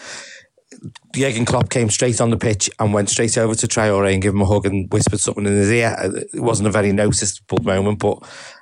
Jurgen 1.15 1.45
Klopp 1.45 1.69
came 1.71 1.91
straight 1.91 2.21
on 2.21 2.31
the 2.31 2.37
pitch 2.37 2.71
and 2.79 2.95
went 2.95 3.11
straight 3.11 3.37
over 3.37 3.55
to 3.55 3.67
Traore 3.67 4.13
and 4.13 4.23
gave 4.23 4.33
him 4.33 4.41
a 4.41 4.47
hug 4.47 4.67
and 4.67 4.91
whispered 4.93 5.21
something 5.21 5.47
in 5.47 5.53
his 5.53 5.71
ear. 5.71 5.95
It 6.01 6.41
wasn't 6.41 6.69
a 6.69 6.73
very 6.73 6.93
noticeable 6.93 7.63
moment, 7.63 7.99
but 7.99 8.19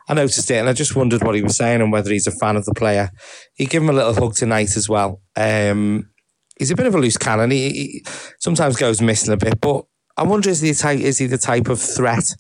I 0.09 0.15
noticed 0.15 0.51
it 0.51 0.57
and 0.57 0.69
I 0.69 0.73
just 0.73 0.97
wondered 0.97 1.23
what 1.23 1.35
he 1.35 1.43
was 1.43 1.57
saying 1.57 1.81
and 1.81 1.93
whether 1.93 2.11
he's 2.11 2.27
a 2.27 2.33
fan 2.33 2.57
of 2.57 2.65
the 2.65 2.75
player. 2.75 3.11
He 3.55 3.67
gave 3.67 3.83
him 3.83 3.91
a 3.91 3.93
little 3.93 4.15
hug 4.15 4.35
tonight 4.35 4.77
as 4.77 4.89
well. 4.89 5.21
Um, 5.37 6.11
he's 6.59 6.71
a 6.71 6.77
bit 6.77 6.87
of 6.87 6.95
a 6.95 6.99
loose 6.99 7.17
cannon. 7.17 7.51
He, 7.51 7.71
he, 7.71 8.05
sometimes 8.39 8.77
goes 8.77 9.01
missing 9.01 9.33
a 9.33 9.37
bit, 9.37 9.61
but 9.61 9.85
I 10.17 10.25
wonder 10.25 10.51
is 10.51 10.61
he, 10.61 10.73
type, 10.75 11.01
is 11.01 11.19
he 11.19 11.27
the 11.27 11.39
type 11.39 11.69
of 11.69 11.81
threat, 11.81 12.35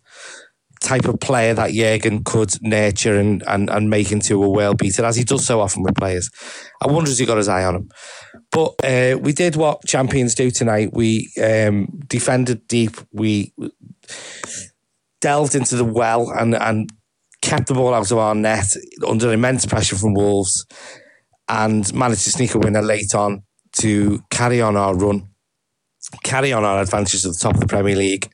type 0.81 1.07
of 1.07 1.21
player 1.21 1.55
that 1.55 1.73
Jurgen 1.73 2.25
could 2.25 2.61
nurture 2.63 3.19
and, 3.19 3.43
and, 3.47 3.71
and 3.71 3.89
make 3.89 4.13
into 4.13 4.43
a 4.43 4.49
world 4.49 4.79
beater, 4.79 5.05
as 5.05 5.17
he 5.17 5.25
does 5.25 5.47
so 5.47 5.61
often 5.61 5.83
with 5.83 5.97
players. 5.97 6.31
I 6.83 6.91
wonder 6.91 7.11
has 7.11 7.19
he 7.19 7.27
got 7.27 7.39
his 7.39 7.49
eye 7.49 7.65
on 7.65 7.77
him. 7.77 7.91
But 8.51 8.75
uh, 8.85 9.19
we 9.19 9.33
did 9.33 9.57
what 9.57 9.87
champions 9.87 10.35
do 10.35 10.51
tonight. 10.51 10.91
We 10.93 11.31
um, 11.43 11.87
defended 12.07 12.67
deep. 12.67 12.97
We 13.13 13.55
delved 15.21 15.55
into 15.55 15.77
the 15.77 15.85
well 15.85 16.31
and, 16.31 16.55
and 16.55 16.91
kept 17.43 17.69
the 17.69 17.75
ball 17.75 17.95
out 17.95 18.11
of 18.11 18.19
our 18.19 18.35
net 18.35 18.75
under 19.07 19.33
immense 19.33 19.67
pressure 19.67 19.97
from 19.97 20.15
Wolves 20.15 20.67
and 21.49 21.93
managed 21.95 22.25
to 22.25 22.31
sneak 22.31 22.55
a 22.55 22.59
winner 22.59 22.83
late 22.83 23.15
on 23.15 23.43
to 23.79 24.23
carry 24.31 24.61
on 24.61 24.77
our 24.77 24.95
run, 24.95 25.29
carry 26.23 26.53
on 26.53 26.65
our 26.65 26.81
advantage 26.81 27.25
at 27.25 27.33
the 27.33 27.39
top 27.39 27.55
of 27.55 27.61
the 27.61 27.67
Premier 27.67 27.97
League. 27.97 28.31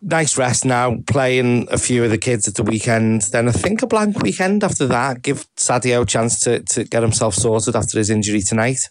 Nice 0.00 0.38
rest 0.38 0.64
now, 0.64 0.98
playing 1.08 1.66
a 1.72 1.78
few 1.78 2.04
of 2.04 2.10
the 2.10 2.18
kids 2.18 2.46
at 2.46 2.54
the 2.54 2.62
weekend. 2.62 3.22
Then 3.32 3.48
I 3.48 3.52
think 3.52 3.82
a 3.82 3.86
blank 3.86 4.22
weekend 4.22 4.62
after 4.62 4.86
that. 4.86 5.22
Give 5.22 5.44
Sadio 5.56 6.02
a 6.02 6.06
chance 6.06 6.38
to, 6.40 6.62
to 6.62 6.84
get 6.84 7.02
himself 7.02 7.34
sorted 7.34 7.74
after 7.74 7.98
his 7.98 8.08
injury 8.08 8.40
tonight. 8.40 8.90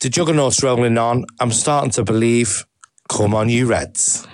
The 0.00 0.08
juggernaut's 0.08 0.62
rolling 0.62 0.98
on. 0.98 1.26
I'm 1.38 1.52
starting 1.52 1.92
to 1.92 2.02
believe. 2.02 2.66
Come 3.08 3.34
on, 3.34 3.48
you 3.48 3.66
Reds. 3.66 4.26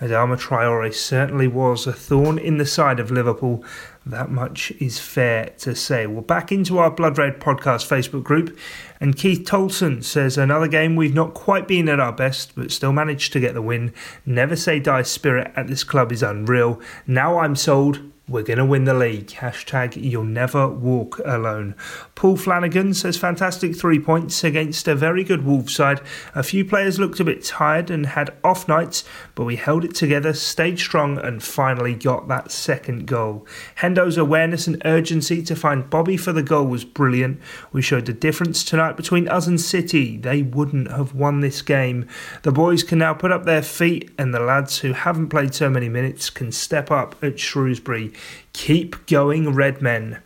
Adama 0.00 0.38
Traore 0.38 0.92
certainly 0.92 1.48
was 1.48 1.86
a 1.86 1.92
thorn 1.92 2.38
in 2.38 2.58
the 2.58 2.66
side 2.66 3.00
of 3.00 3.10
Liverpool. 3.10 3.64
That 4.04 4.30
much 4.30 4.70
is 4.72 5.00
fair 5.00 5.54
to 5.58 5.74
say. 5.74 6.06
We're 6.06 6.20
back 6.20 6.52
into 6.52 6.76
our 6.78 6.90
Blood 6.90 7.16
Red 7.16 7.40
podcast 7.40 7.88
Facebook 7.88 8.22
group, 8.22 8.58
and 9.00 9.16
Keith 9.16 9.44
Tolson 9.44 10.02
says 10.02 10.38
another 10.38 10.68
game 10.68 10.96
we've 10.96 11.14
not 11.14 11.34
quite 11.34 11.68
been 11.68 11.88
at 11.88 12.00
our 12.00 12.12
best, 12.12 12.54
but 12.54 12.72
still 12.72 12.92
managed 12.92 13.32
to 13.32 13.40
get 13.40 13.54
the 13.54 13.62
win. 13.62 13.92
Never 14.24 14.56
say 14.56 14.80
die 14.80 15.02
spirit 15.02 15.52
at 15.56 15.66
this 15.66 15.84
club 15.84 16.12
is 16.12 16.22
unreal. 16.22 16.80
Now 17.06 17.38
I'm 17.38 17.56
sold. 17.56 18.00
We're 18.28 18.42
going 18.42 18.58
to 18.58 18.64
win 18.64 18.86
the 18.86 18.94
league. 18.94 19.28
Hashtag 19.28 20.02
you'll 20.02 20.24
never 20.24 20.66
walk 20.66 21.20
alone. 21.24 21.76
Paul 22.16 22.36
Flanagan 22.36 22.92
says 22.92 23.16
fantastic 23.16 23.76
three 23.76 24.00
points 24.00 24.42
against 24.42 24.88
a 24.88 24.96
very 24.96 25.22
good 25.22 25.44
Wolves 25.44 25.76
side. 25.76 26.00
A 26.34 26.42
few 26.42 26.64
players 26.64 26.98
looked 26.98 27.20
a 27.20 27.24
bit 27.24 27.44
tired 27.44 27.88
and 27.88 28.04
had 28.04 28.36
off 28.42 28.66
nights, 28.66 29.04
but 29.36 29.44
we 29.44 29.54
held 29.54 29.84
it 29.84 29.94
together, 29.94 30.32
stayed 30.32 30.80
strong, 30.80 31.18
and 31.18 31.40
finally 31.40 31.94
got 31.94 32.26
that 32.26 32.50
second 32.50 33.06
goal. 33.06 33.46
Hendo's 33.76 34.18
awareness 34.18 34.66
and 34.66 34.82
urgency 34.84 35.40
to 35.44 35.54
find 35.54 35.88
Bobby 35.88 36.16
for 36.16 36.32
the 36.32 36.42
goal 36.42 36.66
was 36.66 36.84
brilliant. 36.84 37.40
We 37.70 37.80
showed 37.80 38.06
the 38.06 38.12
difference 38.12 38.64
tonight 38.64 38.96
between 38.96 39.28
us 39.28 39.46
and 39.46 39.60
City. 39.60 40.16
They 40.16 40.42
wouldn't 40.42 40.90
have 40.90 41.14
won 41.14 41.42
this 41.42 41.62
game. 41.62 42.08
The 42.42 42.50
boys 42.50 42.82
can 42.82 42.98
now 42.98 43.14
put 43.14 43.30
up 43.30 43.44
their 43.44 43.62
feet, 43.62 44.10
and 44.18 44.34
the 44.34 44.40
lads 44.40 44.78
who 44.78 44.94
haven't 44.94 45.28
played 45.28 45.54
so 45.54 45.70
many 45.70 45.88
minutes 45.88 46.28
can 46.28 46.50
step 46.50 46.90
up 46.90 47.14
at 47.22 47.38
Shrewsbury. 47.38 48.14
Keep 48.52 49.06
going, 49.06 49.54
Red 49.54 49.82
Men. 49.82 50.20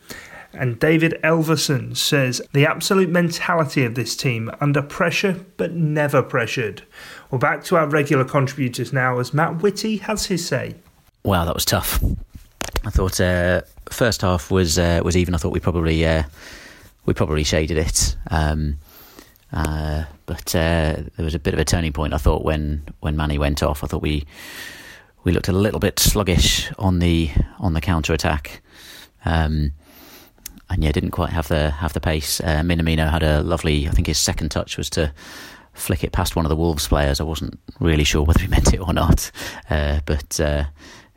And 0.52 0.80
David 0.80 1.18
Elverson 1.22 1.96
says 1.96 2.42
the 2.52 2.66
absolute 2.66 3.08
mentality 3.08 3.84
of 3.84 3.94
this 3.94 4.16
team 4.16 4.50
under 4.60 4.82
pressure 4.82 5.44
but 5.56 5.72
never 5.72 6.22
pressured. 6.22 6.82
Well, 7.30 7.38
back 7.38 7.62
to 7.64 7.76
our 7.76 7.86
regular 7.86 8.24
contributors 8.24 8.92
now 8.92 9.20
as 9.20 9.32
Matt 9.32 9.62
Whitty 9.62 9.98
has 9.98 10.26
his 10.26 10.46
say. 10.46 10.74
Wow, 11.22 11.44
that 11.44 11.54
was 11.54 11.64
tough. 11.64 12.02
I 12.84 12.90
thought 12.90 13.20
uh, 13.20 13.62
first 13.90 14.22
half 14.22 14.50
was 14.50 14.78
uh, 14.78 15.00
was 15.04 15.16
even. 15.16 15.34
I 15.34 15.38
thought 15.38 15.52
we 15.52 15.60
probably 15.60 16.04
uh, 16.04 16.24
we 17.04 17.14
probably 17.14 17.44
shaded 17.44 17.76
it, 17.76 18.16
um, 18.30 18.78
uh, 19.52 20.04
but 20.26 20.54
uh, 20.54 20.96
there 21.16 21.24
was 21.24 21.34
a 21.34 21.38
bit 21.38 21.52
of 21.52 21.60
a 21.60 21.64
turning 21.64 21.92
point. 21.92 22.14
I 22.14 22.18
thought 22.18 22.42
when 22.42 22.84
when 23.00 23.16
Mane 23.16 23.38
went 23.38 23.62
off, 23.62 23.84
I 23.84 23.86
thought 23.86 24.02
we 24.02 24.24
we 25.24 25.32
looked 25.32 25.48
a 25.48 25.52
little 25.52 25.80
bit 25.80 25.98
sluggish 25.98 26.70
on 26.78 26.98
the 26.98 27.30
on 27.58 27.74
the 27.74 27.80
counter 27.80 28.12
attack. 28.12 28.62
Um, 29.24 29.72
and 30.70 30.84
yeah, 30.84 30.92
didn't 30.92 31.10
quite 31.10 31.30
have 31.30 31.48
the 31.48 31.70
have 31.70 31.92
the 31.92 32.00
pace. 32.00 32.40
Uh, 32.40 32.62
Minamino 32.62 33.10
had 33.10 33.22
a 33.22 33.42
lovely. 33.42 33.88
I 33.88 33.90
think 33.90 34.06
his 34.06 34.18
second 34.18 34.50
touch 34.50 34.76
was 34.76 34.88
to 34.90 35.12
flick 35.72 36.04
it 36.04 36.12
past 36.12 36.36
one 36.36 36.44
of 36.44 36.48
the 36.48 36.56
Wolves 36.56 36.86
players. 36.88 37.20
I 37.20 37.24
wasn't 37.24 37.58
really 37.80 38.04
sure 38.04 38.22
whether 38.22 38.40
he 38.40 38.46
meant 38.48 38.72
it 38.72 38.80
or 38.80 38.92
not, 38.92 39.30
uh, 39.68 40.00
but 40.06 40.38
uh, 40.40 40.64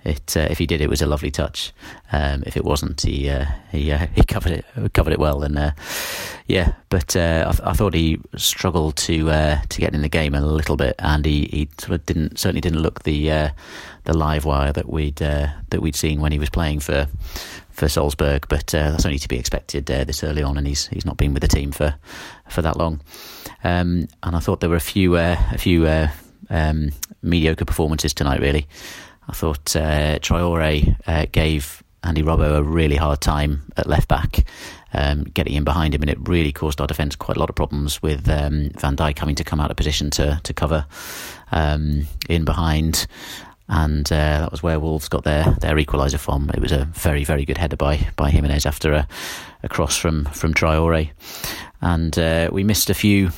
it 0.05 0.35
uh, 0.35 0.47
if 0.49 0.57
he 0.57 0.65
did, 0.65 0.81
it 0.81 0.89
was 0.89 1.01
a 1.01 1.07
lovely 1.07 1.31
touch. 1.31 1.71
Um, 2.11 2.43
if 2.45 2.57
it 2.57 2.65
wasn't, 2.65 3.01
he 3.01 3.29
uh, 3.29 3.45
he 3.71 3.91
uh, 3.91 4.07
he 4.15 4.23
covered 4.23 4.51
it 4.51 4.93
covered 4.93 5.13
it 5.13 5.19
well, 5.19 5.43
and 5.43 5.57
uh, 5.57 5.71
yeah. 6.47 6.73
But 6.89 7.15
uh, 7.15 7.45
I, 7.47 7.51
th- 7.51 7.67
I, 7.67 7.73
thought 7.73 7.93
he 7.93 8.19
struggled 8.35 8.97
to 8.97 9.29
uh, 9.29 9.61
to 9.69 9.81
get 9.81 9.93
in 9.93 10.01
the 10.01 10.09
game 10.09 10.35
a 10.35 10.41
little 10.41 10.75
bit, 10.75 10.95
and 10.99 11.25
he, 11.25 11.45
he 11.45 11.69
sort 11.77 11.93
of 11.93 12.05
didn't 12.05 12.37
certainly 12.37 12.61
didn't 12.61 12.81
look 12.81 13.03
the 13.03 13.51
the 14.03 14.17
live 14.17 14.45
wire 14.45 14.73
that 14.73 14.89
we'd 14.89 15.15
that 15.15 15.81
we'd 15.81 15.95
seen 15.95 16.19
when 16.19 16.31
he 16.31 16.39
was 16.39 16.49
playing 16.49 16.81
for 16.81 17.07
for 17.69 17.87
Salzburg. 17.87 18.45
But 18.49 18.67
that's 18.67 19.05
only 19.05 19.19
to 19.19 19.29
be 19.29 19.39
expected 19.39 19.85
this 19.85 20.23
early 20.23 20.43
on, 20.43 20.57
and 20.57 20.67
he's 20.67 20.87
he's 20.87 21.05
not 21.05 21.17
been 21.17 21.33
with 21.33 21.41
the 21.41 21.47
team 21.47 21.71
for 21.71 21.95
for 22.49 22.61
that 22.61 22.77
long. 22.77 22.99
Um, 23.63 24.09
and 24.21 24.35
I 24.35 24.39
thought 24.39 24.59
there 24.59 24.69
were 24.69 24.75
a 24.75 24.81
few 24.81 25.15
a 25.15 25.37
few 25.57 25.87
um, 26.49 26.91
mediocre 27.21 27.65
performances 27.65 28.13
tonight, 28.13 28.41
really. 28.41 28.67
I 29.27 29.33
thought 29.33 29.75
uh, 29.75 30.19
uh, 31.07 31.25
gave 31.31 31.83
Andy 32.03 32.21
Robbo 32.21 32.57
a 32.57 32.63
really 32.63 32.97
hard 32.97 33.21
time 33.21 33.71
at 33.77 33.87
left 33.87 34.07
back, 34.07 34.45
um, 34.93 35.23
getting 35.23 35.53
in 35.53 35.63
behind 35.63 35.95
him, 35.95 36.01
and 36.01 36.09
it 36.09 36.27
really 36.27 36.51
caused 36.51 36.81
our 36.81 36.87
defence 36.87 37.15
quite 37.15 37.37
a 37.37 37.39
lot 37.39 37.49
of 37.49 37.55
problems 37.55 38.01
with 38.01 38.27
um, 38.29 38.69
Van 38.79 38.95
Dijk 38.95 39.17
having 39.17 39.35
to 39.35 39.43
come 39.43 39.59
out 39.59 39.71
of 39.71 39.77
position 39.77 40.09
to 40.11 40.39
to 40.43 40.53
cover 40.53 40.85
um, 41.51 42.07
in 42.29 42.45
behind. 42.45 43.07
And 43.69 44.05
uh, 44.11 44.39
that 44.41 44.51
was 44.51 44.61
where 44.61 44.79
Wolves 44.79 45.07
got 45.07 45.23
their, 45.23 45.45
their 45.61 45.75
equaliser 45.77 46.19
from. 46.19 46.51
It 46.53 46.59
was 46.59 46.73
a 46.73 46.85
very, 46.85 47.23
very 47.23 47.45
good 47.45 47.57
header 47.57 47.77
by, 47.77 48.07
by 48.17 48.29
Jimenez 48.29 48.65
after 48.65 48.91
a, 48.91 49.07
a 49.63 49.69
cross 49.69 49.97
from, 49.97 50.25
from 50.25 50.53
Traore. 50.53 51.09
And 51.81 52.19
uh, 52.19 52.49
we 52.51 52.63
missed 52.65 52.89
a 52.89 52.93
few 52.93 53.31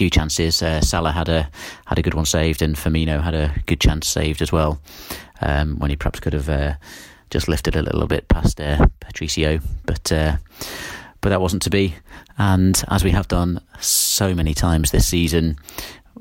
few 0.00 0.08
chances. 0.08 0.62
Uh, 0.62 0.80
Salah 0.80 1.12
had 1.12 1.28
a 1.28 1.50
had 1.84 1.98
a 1.98 2.02
good 2.02 2.14
one 2.14 2.24
saved, 2.24 2.62
and 2.62 2.74
Firmino 2.74 3.22
had 3.22 3.34
a 3.34 3.52
good 3.66 3.80
chance 3.80 4.08
saved 4.08 4.40
as 4.40 4.50
well. 4.50 4.80
Um, 5.42 5.78
when 5.78 5.90
he 5.90 5.96
perhaps 5.96 6.20
could 6.20 6.32
have 6.32 6.48
uh, 6.48 6.76
just 7.28 7.48
lifted 7.48 7.76
a 7.76 7.82
little 7.82 8.06
bit 8.06 8.26
past 8.26 8.58
uh, 8.62 8.86
Patricio, 9.00 9.60
but 9.84 10.10
uh, 10.10 10.38
but 11.20 11.28
that 11.28 11.42
wasn't 11.42 11.60
to 11.64 11.70
be. 11.70 11.96
And 12.38 12.82
as 12.88 13.04
we 13.04 13.10
have 13.10 13.28
done 13.28 13.60
so 13.78 14.34
many 14.34 14.54
times 14.54 14.90
this 14.90 15.06
season, 15.06 15.58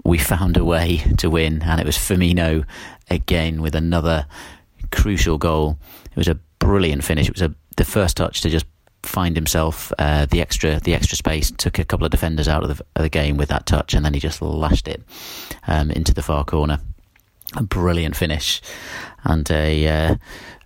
we 0.03 0.17
found 0.17 0.57
a 0.57 0.65
way 0.65 0.97
to 1.19 1.29
win, 1.29 1.61
and 1.61 1.79
it 1.79 1.85
was 1.85 1.95
Firmino 1.95 2.65
again 3.09 3.61
with 3.61 3.75
another 3.75 4.25
crucial 4.91 5.37
goal. 5.37 5.77
It 6.11 6.17
was 6.17 6.27
a 6.27 6.37
brilliant 6.59 7.05
finish. 7.05 7.29
It 7.29 7.33
was 7.33 7.43
a, 7.43 7.55
the 7.77 7.85
first 7.85 8.17
touch 8.17 8.41
to 8.41 8.49
just 8.49 8.65
find 9.03 9.35
himself 9.35 9.91
uh, 9.97 10.25
the 10.25 10.41
extra 10.41 10.79
the 10.79 10.93
extra 10.93 11.17
space. 11.17 11.51
Took 11.51 11.79
a 11.79 11.85
couple 11.85 12.05
of 12.05 12.11
defenders 12.11 12.47
out 12.47 12.63
of 12.63 12.77
the, 12.77 12.85
of 12.95 13.03
the 13.03 13.09
game 13.09 13.37
with 13.37 13.49
that 13.49 13.65
touch, 13.65 13.93
and 13.93 14.05
then 14.05 14.13
he 14.13 14.19
just 14.19 14.41
lashed 14.41 14.87
it 14.87 15.01
um, 15.67 15.91
into 15.91 16.13
the 16.13 16.23
far 16.23 16.43
corner. 16.43 16.79
A 17.55 17.63
brilliant 17.63 18.15
finish, 18.15 18.61
and 19.23 19.49
a 19.49 19.87
uh, 19.87 20.15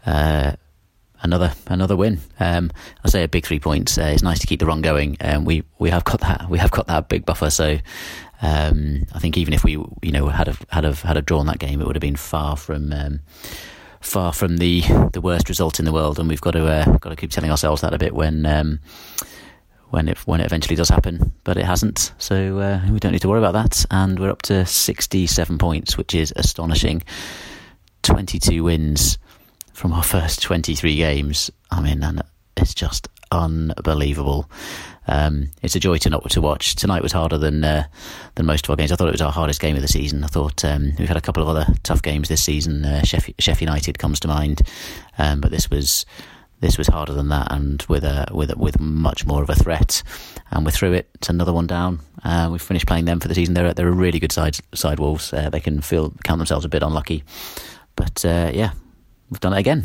uh, 0.06 0.54
another 1.22 1.54
another 1.68 1.96
win. 1.96 2.20
Um, 2.40 2.72
I 3.04 3.10
say 3.10 3.24
a 3.24 3.28
big 3.28 3.46
three 3.46 3.60
points. 3.60 3.98
Uh, 3.98 4.12
it's 4.14 4.24
nice 4.24 4.40
to 4.40 4.48
keep 4.48 4.60
the 4.60 4.66
run 4.66 4.82
going. 4.82 5.18
Um, 5.22 5.46
we 5.46 5.64
we 5.80 5.90
have 5.90 6.04
got 6.04 6.20
that 6.22 6.50
we 6.50 6.60
have 6.60 6.72
got 6.72 6.88
that 6.88 7.10
big 7.10 7.26
buffer. 7.26 7.50
So 7.50 7.80
um, 8.42 9.06
I 9.14 9.20
think 9.20 9.38
even 9.38 9.54
if 9.54 9.64
we 9.64 9.72
you 10.02 10.12
know 10.12 10.28
had 10.28 10.50
a, 10.50 10.58
had 10.70 10.86
a, 10.86 10.94
had 10.94 11.18
a 11.18 11.22
drawn 11.22 11.46
that 11.48 11.60
game, 11.60 11.82
it 11.82 11.88
would 11.88 11.96
have 11.96 12.02
been 12.02 12.18
far 12.18 12.58
from 12.58 12.92
um, 12.92 13.22
far 14.04 14.34
from 14.34 14.58
the 14.58 14.82
the 15.14 15.22
worst 15.22 15.50
result 15.50 15.80
in 15.80 15.86
the 15.86 15.94
world, 15.94 16.20
and 16.20 16.30
we've 16.30 16.42
got 16.42 16.52
to 16.52 16.66
uh, 16.66 16.86
got 16.98 17.10
to 17.10 17.16
keep 17.16 17.32
telling 17.32 17.50
ourselves 17.50 17.82
that 17.82 17.94
a 17.94 17.98
bit 17.98 18.14
when 18.14 18.46
um, 18.46 18.80
when 19.90 20.10
it 20.10 20.18
when 20.28 20.42
it 20.42 20.46
eventually 20.46 20.76
does 20.76 20.90
happen. 20.90 21.32
But 21.44 21.58
it 21.58 21.66
hasn't, 21.66 22.14
so 22.18 22.60
uh, 22.60 22.82
we 22.92 23.00
don't 23.00 23.12
need 23.12 23.22
to 23.22 23.30
worry 23.30 23.40
about 23.40 23.54
that. 23.54 23.86
And 23.90 24.20
we're 24.20 24.32
up 24.32 24.42
to 24.44 24.66
sixty 24.66 25.28
seven 25.28 25.58
points, 25.58 25.98
which 25.98 26.14
is 26.14 26.34
astonishing. 26.36 27.04
Twenty 28.02 28.40
two 28.40 28.66
wins 28.66 29.18
from 29.74 29.94
our 29.94 30.04
first 30.04 30.42
twenty 30.42 30.76
three 30.76 30.96
games. 30.96 31.50
I 31.72 31.82
mean, 31.82 32.04
and 32.04 32.22
it's 32.58 32.74
just 32.74 33.08
unbelievable. 33.34 34.50
Um, 35.08 35.50
it's 35.62 35.76
a 35.76 35.80
joy 35.80 35.98
to 35.98 36.10
not 36.10 36.30
to 36.30 36.42
watch. 36.42 36.76
Tonight 36.76 37.04
was 37.04 37.12
harder 37.12 37.38
than 37.38 37.64
uh, 37.64 37.86
than 38.36 38.46
most 38.46 38.66
of 38.66 38.70
our 38.70 38.76
games. 38.76 38.92
I 38.92 38.96
thought 38.96 39.10
it 39.10 39.14
was 39.14 39.22
our 39.22 39.32
hardest 39.32 39.60
game 39.60 39.76
of 39.76 39.82
the 39.82 39.88
season. 39.88 40.24
I 40.24 40.28
thought 40.28 40.64
um, 40.64 40.94
we've 40.98 41.08
had 41.08 41.18
a 41.18 41.22
couple 41.22 41.44
of 41.44 41.50
other 41.50 41.66
tough 41.84 42.02
games 42.02 42.30
this 42.30 42.44
season. 42.44 42.86
Uh, 42.86 43.02
Sheff, 43.04 43.62
United 43.62 44.00
comes 44.00 44.20
to 44.22 44.28
mind, 44.28 44.62
um, 45.18 45.42
but 45.42 45.52
this 45.52 45.70
was 45.70 46.06
this 46.62 46.78
was 46.78 46.88
harder 46.88 47.14
than 47.14 47.30
that, 47.30 47.52
and 47.52 47.84
with 47.90 48.06
a 48.06 48.28
with 48.32 48.56
with 48.56 48.80
much 48.80 49.26
more 49.26 49.44
of 49.44 49.50
a 49.50 49.56
threat. 49.56 50.04
And 50.52 50.66
we're 50.66 50.72
through 50.72 50.94
it. 50.94 51.10
It's 51.16 51.30
another 51.30 51.52
one 51.52 51.68
down. 51.68 52.00
Uh, 52.24 52.48
we've 52.52 52.62
finished 52.62 52.88
playing 52.88 53.06
them 53.06 53.20
for 53.20 53.28
the 53.28 53.36
season. 53.36 53.56
They're 53.56 53.74
they're 53.74 53.90
a 53.90 53.92
really 53.92 54.20
good 54.20 54.32
side 54.32 54.58
side 54.74 55.00
Wolves. 55.00 55.34
Uh, 55.34 55.50
they 55.50 55.60
can 55.60 55.82
feel 55.82 56.14
count 56.24 56.40
themselves 56.40 56.64
a 56.64 56.70
bit 56.70 56.84
unlucky, 56.84 57.24
but 57.98 58.24
uh, 58.24 58.52
yeah, 58.54 58.72
we've 59.30 59.42
done 59.42 59.54
it 59.54 59.60
again. 59.60 59.84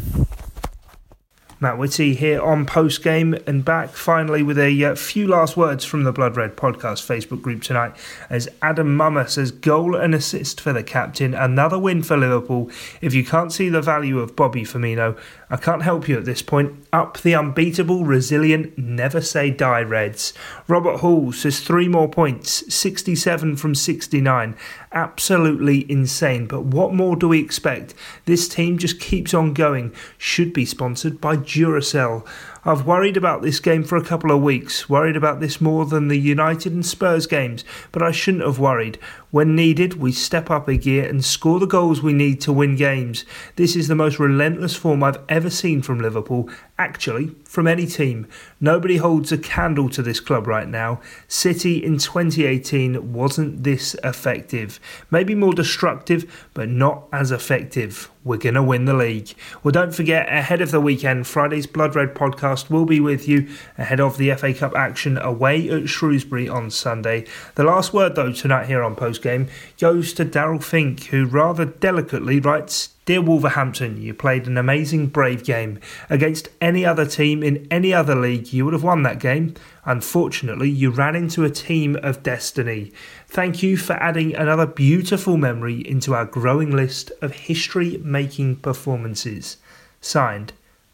Matt 1.61 1.77
Whitty 1.77 2.15
here 2.15 2.41
on 2.41 2.67
post 2.67 3.03
game 3.03 3.35
and 3.45 3.65
back 3.65 3.91
finally 3.91 4.45
with 4.45 4.59
a 4.61 4.85
uh, 4.85 4.95
few 4.95 5.27
last 5.27 5.57
words 5.57 5.85
from 5.85 6.05
the 6.05 6.13
Blood 6.13 6.37
Red 6.37 6.55
podcast 6.55 7.05
Facebook 7.05 7.43
group 7.43 7.63
tonight. 7.63 7.97
As 8.31 8.49
Adam 8.63 8.95
Mummer 8.95 9.27
says, 9.27 9.51
goal 9.51 9.97
and 9.97 10.15
assist 10.15 10.61
for 10.61 10.73
the 10.73 10.85
captain, 10.85 11.35
another 11.35 11.77
win 11.77 12.05
for 12.05 12.17
Liverpool. 12.17 12.71
If 13.01 13.13
you 13.13 13.25
can't 13.25 13.53
see 13.53 13.69
the 13.69 13.83
value 13.83 14.21
of 14.21 14.37
Bobby 14.37 14.63
Firmino, 14.63 15.19
I 15.51 15.57
can't 15.57 15.83
help 15.83 16.09
you 16.09 16.17
at 16.17 16.25
this 16.25 16.43
point. 16.43 16.87
Up 16.93 17.19
the 17.19 17.35
unbeatable, 17.35 18.05
resilient, 18.05 18.79
never 18.79 19.21
say 19.21 19.51
die 19.51 19.83
Reds. 19.83 20.35
Robert 20.69 20.99
Hall 20.99 21.33
says 21.33 21.59
three 21.59 21.89
more 21.89 22.09
points, 22.09 22.73
67 22.73 23.57
from 23.57 23.75
69 23.75 24.55
absolutely 24.93 25.91
insane. 25.91 26.47
But 26.47 26.65
what 26.65 26.95
more 26.95 27.17
do 27.17 27.29
we 27.29 27.41
expect? 27.41 27.95
This 28.25 28.49
team 28.49 28.79
just 28.79 29.01
keeps 29.01 29.35
on 29.35 29.53
going. 29.53 29.95
Should 30.17 30.53
be 30.53 30.65
sponsored 30.65 31.21
by 31.21 31.37
Duracell. 31.37 32.27
I've 32.65 32.87
worried 32.87 33.17
about 33.17 33.43
this 33.43 33.61
game 33.61 33.85
for 33.85 33.97
a 33.97 34.05
couple 34.05 34.33
of 34.33 34.43
weeks, 34.43 34.89
worried 34.89 35.17
about 35.17 35.39
this 35.39 35.61
more 35.61 35.87
than 35.87 36.09
the 36.09 36.19
United 36.19 36.73
and 36.73 36.85
Spurs 36.85 37.27
games, 37.27 37.65
but 37.93 38.03
I 38.03 38.11
shouldn't 38.11 38.45
have 38.45 38.59
worried. 38.59 38.99
When 39.31 39.55
needed, 39.55 39.95
we 39.95 40.11
step 40.13 40.51
up 40.51 40.69
a 40.69 40.77
gear 40.77 41.07
and 41.07 41.25
score 41.25 41.61
the 41.61 41.67
goals 41.67 42.03
we 42.03 42.15
need 42.15 42.41
to 42.41 42.53
win 42.53 42.77
games. 42.77 43.27
This 43.57 43.77
is 43.77 43.87
the 43.87 43.95
most 43.95 44.19
relentless 44.19 44.75
form 44.75 45.05
I've 45.05 45.23
ever 45.29 45.51
seen 45.51 45.83
from 45.83 46.01
Liverpool, 46.01 46.49
actually, 46.79 47.35
from 47.45 47.67
any 47.67 47.87
team. 47.87 48.27
Nobody 48.59 48.97
holds 48.97 49.31
a 49.31 49.39
candle 49.39 49.91
to 49.91 50.03
this 50.03 50.19
club 50.19 50.47
right 50.47 50.67
now. 50.67 51.01
City 51.29 51.85
in 51.85 51.99
2018 51.99 53.13
wasn't 53.13 53.65
this 53.65 53.95
effective. 54.03 54.81
Maybe 55.11 55.35
more 55.35 55.53
destructive, 55.53 56.49
but 56.55 56.71
not 56.71 57.05
as 57.13 57.31
effective. 57.31 58.11
We're 58.25 58.39
going 58.39 58.55
to 58.55 58.63
win 58.63 58.87
the 58.87 58.95
league. 58.95 59.35
Well, 59.63 59.73
don't 59.73 59.95
forget, 59.95 60.29
ahead 60.29 60.61
of 60.63 60.71
the 60.71 60.81
weekend, 60.81 61.27
Friday's 61.27 61.67
Blood 61.67 61.95
Red 61.95 62.15
podcast 62.15 62.48
will 62.71 62.85
be 62.85 63.01
with 63.01 63.29
you 63.29 63.49
ahead 63.77 64.01
of 64.01 64.17
the 64.17 64.35
FA 64.35 64.55
Cup 64.55 64.75
action 64.77 65.19
away 65.19 65.69
at 65.69 65.89
Shrewsbury 65.89 66.49
on 66.49 66.71
Sunday. 66.71 67.27
The 67.55 67.65
last 67.65 67.93
word, 67.93 68.15
though, 68.15 68.33
tonight 68.33 68.67
here 68.67 68.83
on 68.83 68.97
Post 68.97 69.23
game 69.23 69.49
goes 69.79 70.13
to 70.15 70.25
Daryl 70.25 70.63
Fink, 70.63 71.05
who 71.05 71.27
rather 71.27 71.65
delicately 71.65 72.41
writes 72.41 72.91
Dear 73.09 73.23
Wolverhampton, 73.23 74.03
you 74.03 74.13
played 74.13 74.47
an 74.47 74.59
amazing 74.59 75.07
brave 75.07 75.43
game. 75.43 75.81
Against 76.11 76.51
any 76.61 76.85
other 76.85 77.07
team 77.07 77.43
in 77.43 77.67
any 77.71 77.95
other 77.95 78.15
league, 78.15 78.53
you 78.53 78.67
would 78.67 78.75
have 78.75 78.83
won 78.83 79.03
that 79.05 79.19
game. 79.19 79.55
Unfortunately, 79.87 80.69
you 80.69 80.91
ran 80.91 81.17
into 81.17 81.43
a 81.43 81.49
team 81.49 81.97
of 82.03 82.23
destiny. 82.23 82.93
Thank 83.27 83.63
you 83.63 83.79
for 83.79 83.95
adding 83.95 84.35
another 84.35 84.67
beautiful 84.67 85.39
memory 85.39 85.81
into 85.89 86.15
our 86.15 86.27
growing 86.27 86.71
list 86.71 87.11
of 87.23 87.33
history 87.33 87.99
making 88.05 88.57
performances. 88.57 89.57
Signed, 90.03 90.53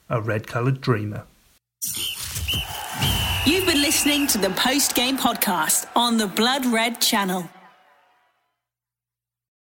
a 0.09 0.21
red 0.21 0.47
coloured 0.47 0.81
dreamer. 0.81 1.25
You've 3.47 3.67
been 3.67 3.83
listening 3.83 4.27
to 4.29 4.39
the 4.39 4.51
post 4.51 4.95
game 4.95 5.19
podcast 5.19 5.87
on 5.95 6.17
the 6.17 6.27
Blood 6.27 6.65
Red 6.67 7.01
channel. 7.01 7.49